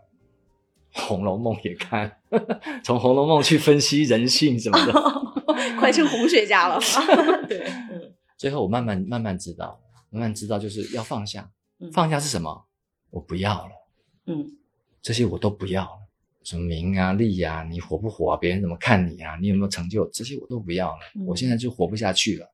[1.08, 2.20] 《红楼梦》也看，
[2.84, 4.92] 从《红楼梦》去分析人性什么的。
[5.80, 6.78] 快成红学家了。
[7.48, 11.50] 对，嗯最后我慢慢慢慢知道，慢慢知道就是要放下
[11.80, 11.90] 嗯。
[11.90, 12.66] 放下是什么？
[13.10, 13.72] 我不要了，
[14.26, 14.58] 嗯
[15.00, 16.07] 这些我都不要了。
[16.48, 18.36] 什么名啊、利啊，你火不火啊？
[18.38, 19.36] 别人怎么看你啊？
[19.38, 20.08] 你有没有成就？
[20.08, 20.98] 这些我都不要了。
[21.14, 22.50] 嗯我现在就活不下去了。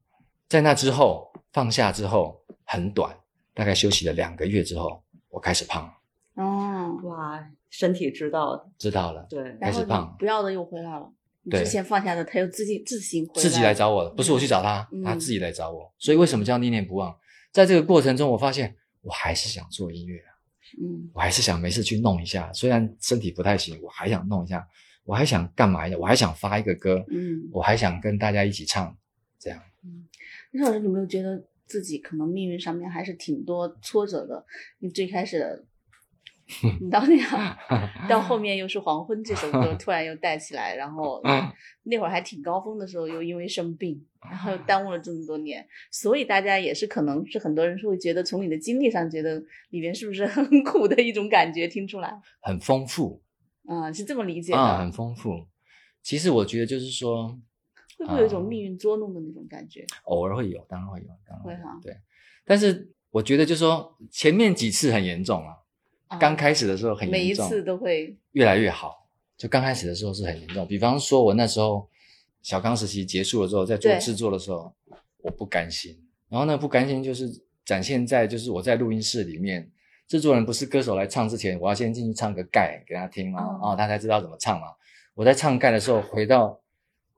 [0.49, 3.17] 在那之后，放下之后很短，
[3.55, 11.13] 大概休息了两个月之后，我开始胖了，哦，哇，身体知道了，知道了，对，开始胖不要的又回来了。
[11.49, 15.95] 对之前放下的，他又自己自行回来自己来找我的，不是我去找他，嗯他自己来找我。
[15.99, 17.17] 所以为什么叫念念不忘？
[17.53, 20.34] 在这个过程中，我发现我还是想做音乐啊，
[20.81, 24.67] 嗯我还是想没事去弄一下，虽然身体不太行，我还想弄一下，
[25.05, 25.97] 我还想干嘛呀？
[25.99, 27.49] 我还想发一个歌，嗯。
[27.53, 28.97] 我还想跟大家一起唱，
[29.39, 29.61] 这样。
[29.85, 30.07] 嗯
[30.53, 34.45] 那老师有没有觉得自己可能命运上面还是挺多挫折的？
[34.79, 35.67] 你最开始，你
[36.91, 37.57] 到那样，
[38.09, 41.43] 到后面又是《黄昏》这首歌突然又带起来，然后嗯
[41.85, 53.23] 那会儿还挺高峰的时候，又因为生病，然后又耽误了这么多年，所以大家也是可能是很多人是会觉得从你的经历上觉得里面是不是很苦的一种感觉听出来，很丰富
[53.67, 55.47] 啊、是这么理解的，啊，很丰富。
[56.03, 57.29] 其实我觉得就是说，
[57.99, 59.83] 会不会有一种啊命运捉弄的那种感觉？
[60.05, 61.97] 偶尔会有，当然会有，当然会哈有对。
[62.45, 65.57] 但是我觉得就是说，前面几次很严重了，啊
[66.19, 69.07] 刚开始的时候很严重，每一次都会，越来越好。
[69.37, 71.89] 就刚开始的时候是很严重，比方说我那时候
[72.43, 74.73] 小刚时期结束了之后，在做制作的时候，
[75.23, 75.99] 我不甘心。
[76.29, 77.29] 然后呢，不甘心就是
[77.65, 79.71] 展现在就是我在录音室里面，
[80.07, 84.69] 制作人不是歌手来唱之前，我要先进去唱个盖给他听嘛，哦哦，他才知道怎么唱嘛。
[85.15, 86.61] 我在唱盖的时候，回到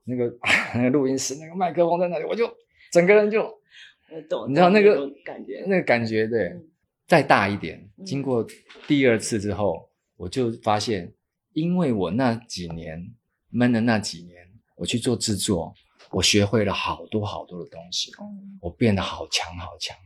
[0.05, 0.35] 那个
[0.75, 2.51] 那个录音室，那个麦克风在那里，我就
[2.91, 6.65] 整个人就我懂，你知道那个感觉，那个感觉，对，嗯
[7.07, 7.79] 再大一点。
[7.99, 8.47] 嗯经过
[8.87, 11.13] 第二次之后，我就发现，
[11.53, 13.15] 因为我那几年
[13.51, 15.75] 闷的那几年，我去做制作，
[16.11, 19.97] 我学会了好多好多的东西，嗯我变得好强好强。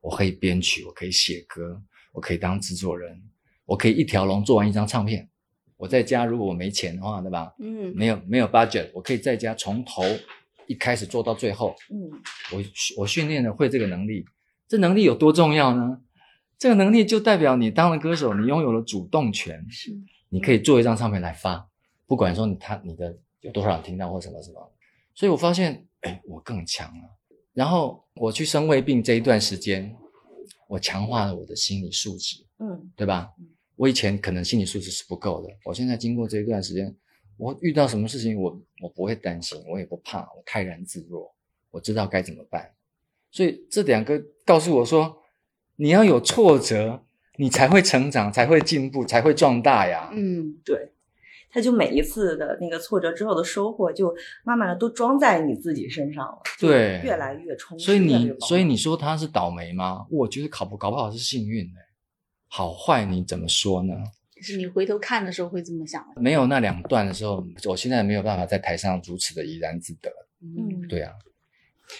[0.00, 3.20] 我可以编曲，我可以写歌，我可以当制作人，
[3.64, 5.28] 我可以一条龙做完一张唱片。
[5.76, 7.54] 我在家如果我没钱的话，对吧？
[7.60, 10.02] 嗯没有没有 budget，我可以在家从头
[10.66, 11.74] 一开始做到最后。
[11.90, 12.10] 嗯
[12.52, 12.62] 我
[12.96, 14.24] 我训练了会这个能力，
[14.66, 16.00] 这能力有多重要呢？
[16.58, 19.96] 这个能力就代表你当了歌手，你拥有了主动权，是
[20.28, 21.68] 你可以做一张唱片来发，
[22.06, 24.72] 不管说你他你的有多少人听到或什么什么。
[25.14, 27.04] 所以我发现，哎，我更强了。
[27.54, 29.94] 然后我去生胃病这一段时间，
[30.68, 33.30] 我强化了我的心理素质，嗯对吧？
[33.76, 36.92] 我以前可能心理素质是不够的，我现在经过这一段时间，
[37.36, 41.32] 我遇到什么事情，我我不会担心，我也不怕，我泰然自若，
[41.70, 42.72] 我知道该怎么办。
[43.30, 45.16] 所以这两个告诉我说，
[45.80, 47.04] 你要有挫折，
[47.36, 50.10] 你才会成长，才会进步，才会壮大呀。
[50.12, 50.90] 嗯，对，
[51.50, 54.12] 他就每一次的那个挫折之后的收获，就
[54.44, 57.84] 慢慢的都装在你自己身上了，对越来越充实。
[57.86, 60.04] 所以你所以你说他是倒霉吗？
[60.10, 61.80] 我觉得考不搞不好是幸运的、
[62.48, 63.94] 好坏你怎么说呢？
[64.40, 66.20] 是你回头看的时候会这么想的。
[66.20, 70.10] 没有那两段的时候，我现在没有办法在台上如此的怡然自得。
[70.40, 71.12] 嗯，对啊，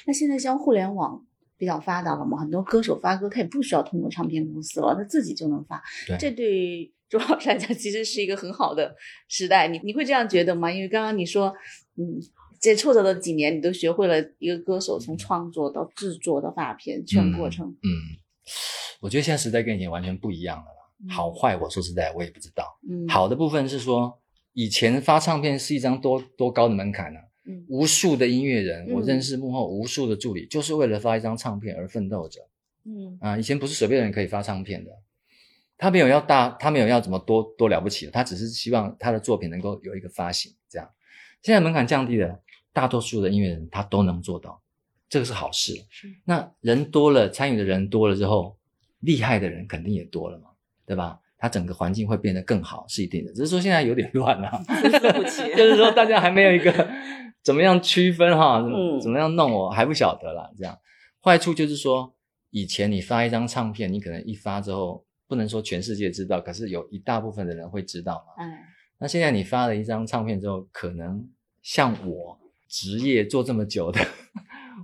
[0.07, 1.24] 那现在像互联网
[1.59, 5.83] 比较发达了嘛，很多歌手发歌他也不需要通过唱片公司了，他自己就能发。
[6.07, 8.95] 对这对周老师来讲其实是一个很好的
[9.29, 9.67] 时代。
[9.67, 10.71] 你你会这样觉得吗？
[10.71, 11.53] 因为刚刚你说，
[11.97, 12.21] 嗯，
[12.61, 17.67] 这挫折的几年，你都学会了一个歌手从创作到制作到发片全过程。
[17.67, 17.91] 嗯，
[19.01, 21.15] 我觉得现在时代跟以前完全不一样了啦。
[21.15, 22.79] 好坏，我说实在，我也不知道。
[22.89, 24.21] 嗯，好的部分是说，
[24.53, 27.28] 以前发唱片是一张多多高的门槛呢、嗯
[27.68, 32.40] 无数的音乐人，嗯我认识幕后无数的助理，就是为了发一张唱片而奋斗着
[32.84, 33.38] 嗯啊！
[33.38, 34.90] 以前不是随便人可以发唱片的，
[35.76, 40.90] 他没有要大，他没有要怎么多多了不起的，他只是希望他的作品能够有一个发行，这样。
[41.42, 42.40] 现在门槛降低了，
[42.72, 44.61] 大多数的音乐人他都能做到，
[45.09, 45.74] 这个是好事。
[45.90, 48.57] 是那人多了，参与的人多了之后，
[49.01, 50.51] 厉害的人肯定也多了嘛，
[50.84, 51.20] 对吧？
[51.39, 53.32] 他整个环境会变得更好，是一定的。
[53.32, 56.72] 只是说现在有点 乱 了、参差不起就是说大家还没有一个
[57.43, 60.51] 怎么样区分哈，怎么嗯怎么样弄我还不晓得啦。
[60.59, 60.76] 这样
[61.22, 62.14] 坏处就是说，
[62.51, 68.45] 以前你发一张唱片，你可能一发之后，不能说全世界知道，可是有一大部分的人会知道嘛。
[68.45, 68.53] 嗯，
[68.99, 71.28] 那现在你发了一张唱片之后，可能
[71.62, 74.01] 像我职业做这么久的，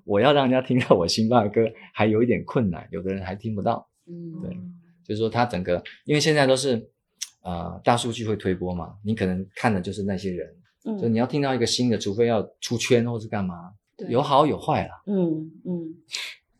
[0.04, 3.88] 我要让人家听到我新发的歌，还有一点困难，有的人还听不到。
[4.06, 4.56] 嗯，对
[5.04, 6.88] 就是说，它整个因为现在都是
[7.42, 10.48] 呃大数据会推播嘛，你可能看的就是那些人，
[10.84, 15.02] 嗯所以你要听到一个新的，除非要出圈或是干嘛，对有好有坏啦。
[15.06, 15.94] 嗯嗯，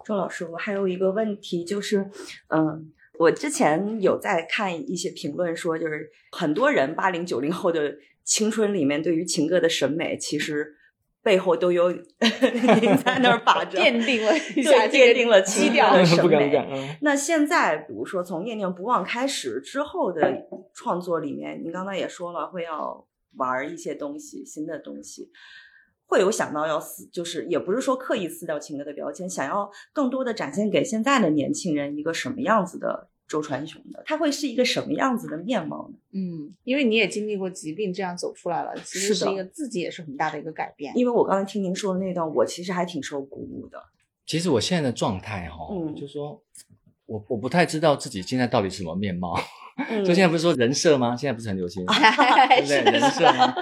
[0.05, 2.11] 周老师，我还有一个问题就是，
[2.49, 10.75] 嗯，我之前有在看一些评论说，就是很多人八零九零后的青春里面对于情歌的审美，其实
[11.25, 16.89] 背后都有您在那儿把着， 奠定了一对下奠定了基调情歌的审 不敢不美。
[16.93, 16.97] 嗯。
[17.01, 20.21] 那现在，比如说从《念念不忘》开始之后的
[20.75, 23.07] 创作里面，您刚才也说了，会要
[23.37, 25.31] 玩一些东西，新的东西，
[26.07, 35.97] 会有想到要撕，就是也不是说刻意撕掉情歌的标签，想要更多的展现给现在的年轻人一个什么样子的周传雄的，他会是一个什么样子的面貌呢？
[36.13, 40.93] 嗯，因为你也经历过疾病，这样走出来了，其实是一个自己也是很大的一个改变。
[40.97, 43.79] 因为我刚才听您说的那段，我其实还挺受鼓舞的。
[44.27, 46.43] 其实我现在的状态哈、嗯就说
[47.07, 49.39] 我我不太知道自己现在到底是什么面貌。
[49.89, 51.17] 嗯就现在不是说人设吗？
[51.17, 52.67] 现在不是很流行 对不对？
[52.67, 53.53] 是人设吗？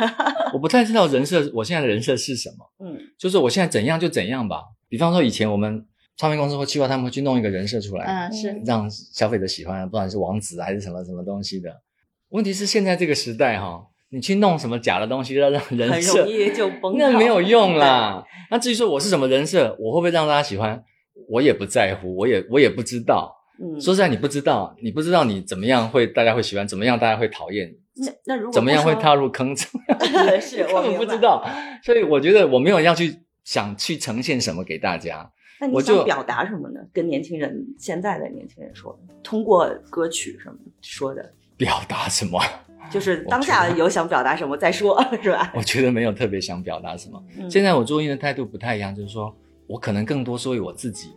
[0.53, 2.71] 我不太知道人设，我现在的人设是什么。
[2.87, 4.63] 嗯就是我现在怎样就怎样吧。
[4.89, 5.87] 比方说以前我们
[6.17, 11.83] 唱片公司或计划他们会去弄一个人设出来，嗯，是嗯让消费者喜欢，不管是王子还是什么什么东西的。
[12.29, 18.25] 问题是现在这个时代哈、你去弄什么假的东西，要让人很设容易就 崩那没有用啦。
[18.51, 20.83] 那至于说我是什么人设，我会不会让大家喜欢，
[21.29, 23.35] 我也不在乎，我也我也不知道。
[23.63, 29.67] 嗯，说实在，你不知道，你不知道你怎么样会大家会喜欢，怎么样大家会讨厌，那那如果怎么样会踏入坑， 是
[30.65, 31.45] 根本我明白不知道。
[31.83, 35.31] 所以我觉得我没有要去想去呈现什么给大家。
[35.63, 36.81] 那你我想表达什么呢？
[36.93, 42.41] 跟年轻人现在的年轻人说，通过歌曲什么说的，表达什么？
[42.91, 45.53] 就是当下有想表达什么再说，是吧？
[45.55, 47.25] 我觉得没有特别想表达什么。
[47.39, 49.33] 嗯现在我做音乐的态度不太一样，就是说
[49.69, 51.11] 我可能更多说我自己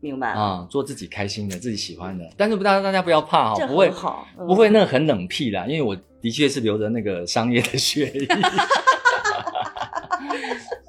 [0.00, 2.30] 明白，啊，做自己开心的、自己喜欢的。
[2.36, 3.90] 但是不大大家不要怕这哈，不会
[4.46, 8.28] 不会那个很冷僻啦，因为我的确是留着那个商业的血液。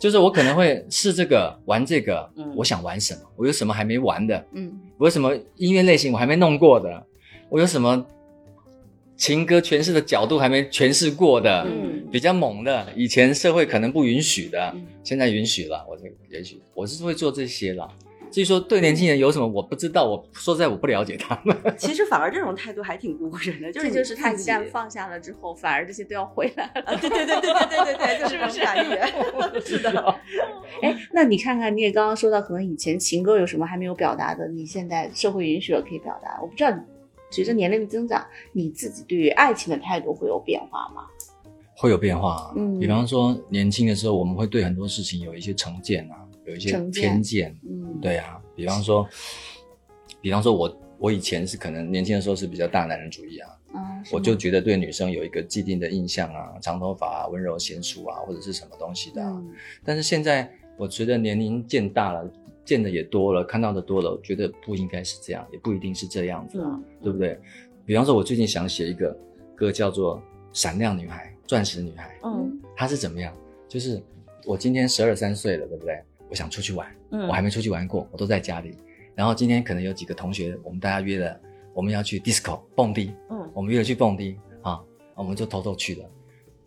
[0.06, 2.54] 就是我可能会试这个玩这个，嗯。
[2.56, 4.72] 我想玩什么，我有什么还没玩的，嗯。
[5.00, 7.04] 我有什么音乐类型我还没弄过的，
[7.50, 8.06] 我有什么
[9.18, 12.06] 情歌诠释的角度还没诠释过的，嗯。
[12.12, 14.86] 比较猛的，以前社会可能不允许的，嗯。
[15.04, 17.90] 现在允许了，我这个也许我是会做这些啦。
[18.36, 21.56] 至于说对年轻人有什么我不知道，我说实在我不了解他们。
[21.80, 26.82] 其实反而这种态度还挺鼓舞人的，就是这就是他一旦放下了之后，反而这些都要回来了。
[26.82, 30.16] 啊，对对对对对对对对， 就是这种感觉，是的，
[30.82, 36.38] 哎，那你看看，你也刚刚说到，可能以前情歌有什么还没有表达的，你现在社会允许了可以表达。
[36.42, 36.78] 我不知道，
[37.32, 38.22] 随着年龄的增长，
[38.52, 41.04] 你自己对于爱情的态度会有变化吗？
[41.78, 49.08] 会有变化、啊，嗯比方说年轻的时候，我们会对很多事情有一些成见啊，有一些偏见，嗯，对啊，比方说，
[50.22, 53.80] 比方说我我以前是可能年轻的时候是比较大男人主义啊，啊，
[54.12, 59.32] 我就觉得对女生有一个既定的印象啊，长头发啊、温柔娴熟啊，或者是什么东西的、啊。
[59.36, 62.30] 嗯但是现在我随着年龄渐大了，
[62.64, 67.40] 见的也多了，看到的多了，我觉得不应该是这样，也不一定是这样子啊，嗯对不对？
[67.86, 69.16] 比方说，我最近想写一个
[69.56, 70.18] 歌，叫做
[70.54, 73.34] 《闪亮女孩》《钻石女孩》，嗯她是怎么样？
[73.68, 74.02] 就是
[74.46, 76.02] 我今天十二三岁了，对不对？
[76.30, 78.76] 我想出去玩，嗯我还没出去玩过，我都在家里。
[79.16, 81.40] 然后今天可能有几个同学，我们大家约了，
[81.74, 84.80] 我们要去 disco 蹦迪，嗯我们约了去蹦迪啊，
[85.16, 86.06] 我们就偷偷去了。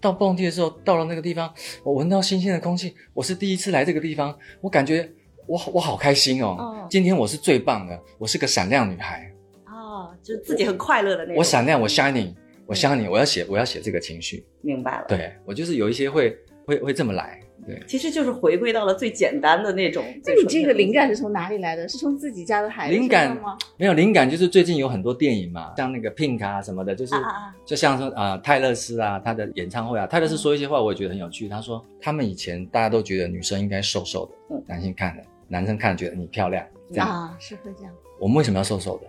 [0.01, 1.53] 到蹦迪的时候，到了那个地方，
[1.83, 5.11] 我闻到新鲜的空气，我是第一次来这个地方，我感觉
[5.47, 6.57] 我好我好开心哦！
[6.59, 9.31] 哦今天我是最棒的，我是个闪亮女孩，
[9.67, 11.37] 哦，就是自己很快乐的那种。
[11.37, 12.33] 我闪亮，我 shining，
[12.65, 17.83] 我 shining，我要写我要写这个情绪，明白了。，对我就是有一些会会会这么来，对。
[17.87, 20.05] 其实就是回归到了最简单的那种。
[20.25, 21.89] 那你这个灵感是从哪里来的？
[21.89, 23.57] 是从自己家的孩子灵感吗？
[23.77, 31.49] 没有灵感，就是最近有很多电影嘛，像那个 Pink 啊什么的，就是、啊啊啊就像说啊、泰勒斯啊他的演唱会啊，泰勒斯说一些话，我也觉得很有趣。
[31.49, 37.93] 他说他们以前大家都觉得女生应该瘦瘦的，嗯男性看的，男生看觉得你漂亮，这样、啊，是会这样。
[38.21, 39.07] 我们为什么要瘦瘦的？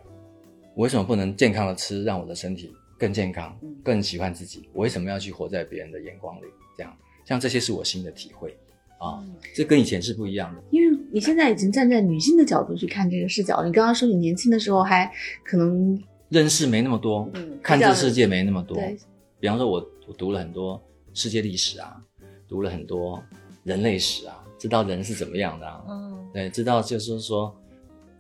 [0.76, 4.70] 我为什么不能健康的吃，让我的身体更健康嗯，更喜欢自己？
[4.72, 6.46] 我为什么要去活在别人的眼光里？
[6.78, 6.96] 这样，
[7.30, 8.58] 像这些是我新的体会
[8.98, 10.64] 啊，嗯这跟以前是不一样的。
[10.72, 15.10] 因为你现在已经站在女性的角度去看这个视角，你刚刚说你年轻的时候还
[15.46, 18.76] 可能认识没那么多，嗯看这世界没那么多。
[18.76, 18.98] 对
[19.40, 19.74] 比方说我，
[20.08, 20.82] 我读了很多
[21.14, 22.02] 世界历史啊，
[22.48, 23.24] 读了很多
[23.64, 27.56] 人类史啊，知道人是怎么样的啊，嗯对，知道就是说，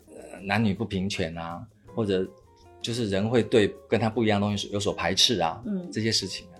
[0.07, 2.23] 呃，男女不平权啊，或者
[2.79, 6.55] 就是人会对跟他不一样的东西有所排斥啊，嗯这些事情啊。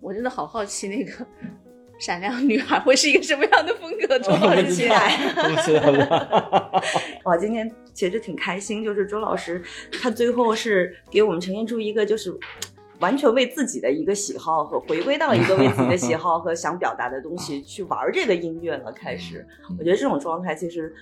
[0.00, 1.26] 我真的好好奇那个
[1.98, 5.16] 闪亮女孩会是一个什么样的风格，周老师期待。
[5.34, 6.82] 不知道，
[7.24, 9.62] 哇，今天其实挺开心，就是周老师
[10.00, 12.36] 他最后是给我们呈现出一个就是。
[13.00, 18.90] 完全为自己的一个喜好和回归到一个为自己的喜好和想表达的东西 去玩这个音乐了。
[18.90, 19.46] 开始，
[19.78, 20.92] 我觉得这种状态其实，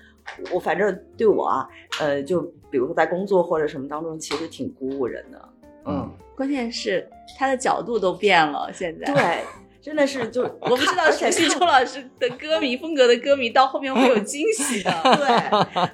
[0.52, 1.66] 我反正对我啊，
[1.98, 5.48] 呃，就比如说在工作或者什么当中，其实挺鼓舞人的。
[5.86, 9.14] 嗯，关键是他的角度都变了，现在。
[9.14, 9.40] 对，
[9.86, 14.90] 真的是就我不知道而且熟悉周老师的歌迷风格的歌迷，到后面会有惊喜的。
[15.14, 15.28] 对，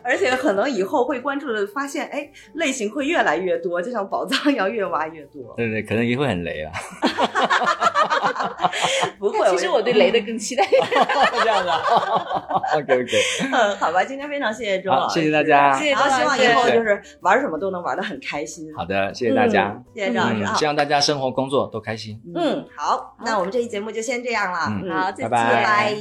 [0.02, 5.52] 而且可能以后会关注的，发现哎，类型会越来越多，就像宝藏一样越挖越多。
[5.58, 6.72] 对对，可能也会很雷啊。
[9.18, 10.64] 不会，其实我对雷的更期待。
[11.42, 11.80] 这样子啊
[12.74, 13.12] ，OK OK，
[13.52, 18.72] 嗯，好吧，今天非常谢谢周老，师，谢谢大家，谢谢然后希望以后就是玩什么都能玩的很开心。
[18.76, 20.66] 好的，谢谢大家嗯，谢谢周老师希。
[20.66, 22.20] 望大家生活工作都开心。
[22.34, 24.58] 嗯，好，那我们这期节目就先这样了。
[24.94, 25.30] 好，再见。
[25.30, 25.96] 拜拜。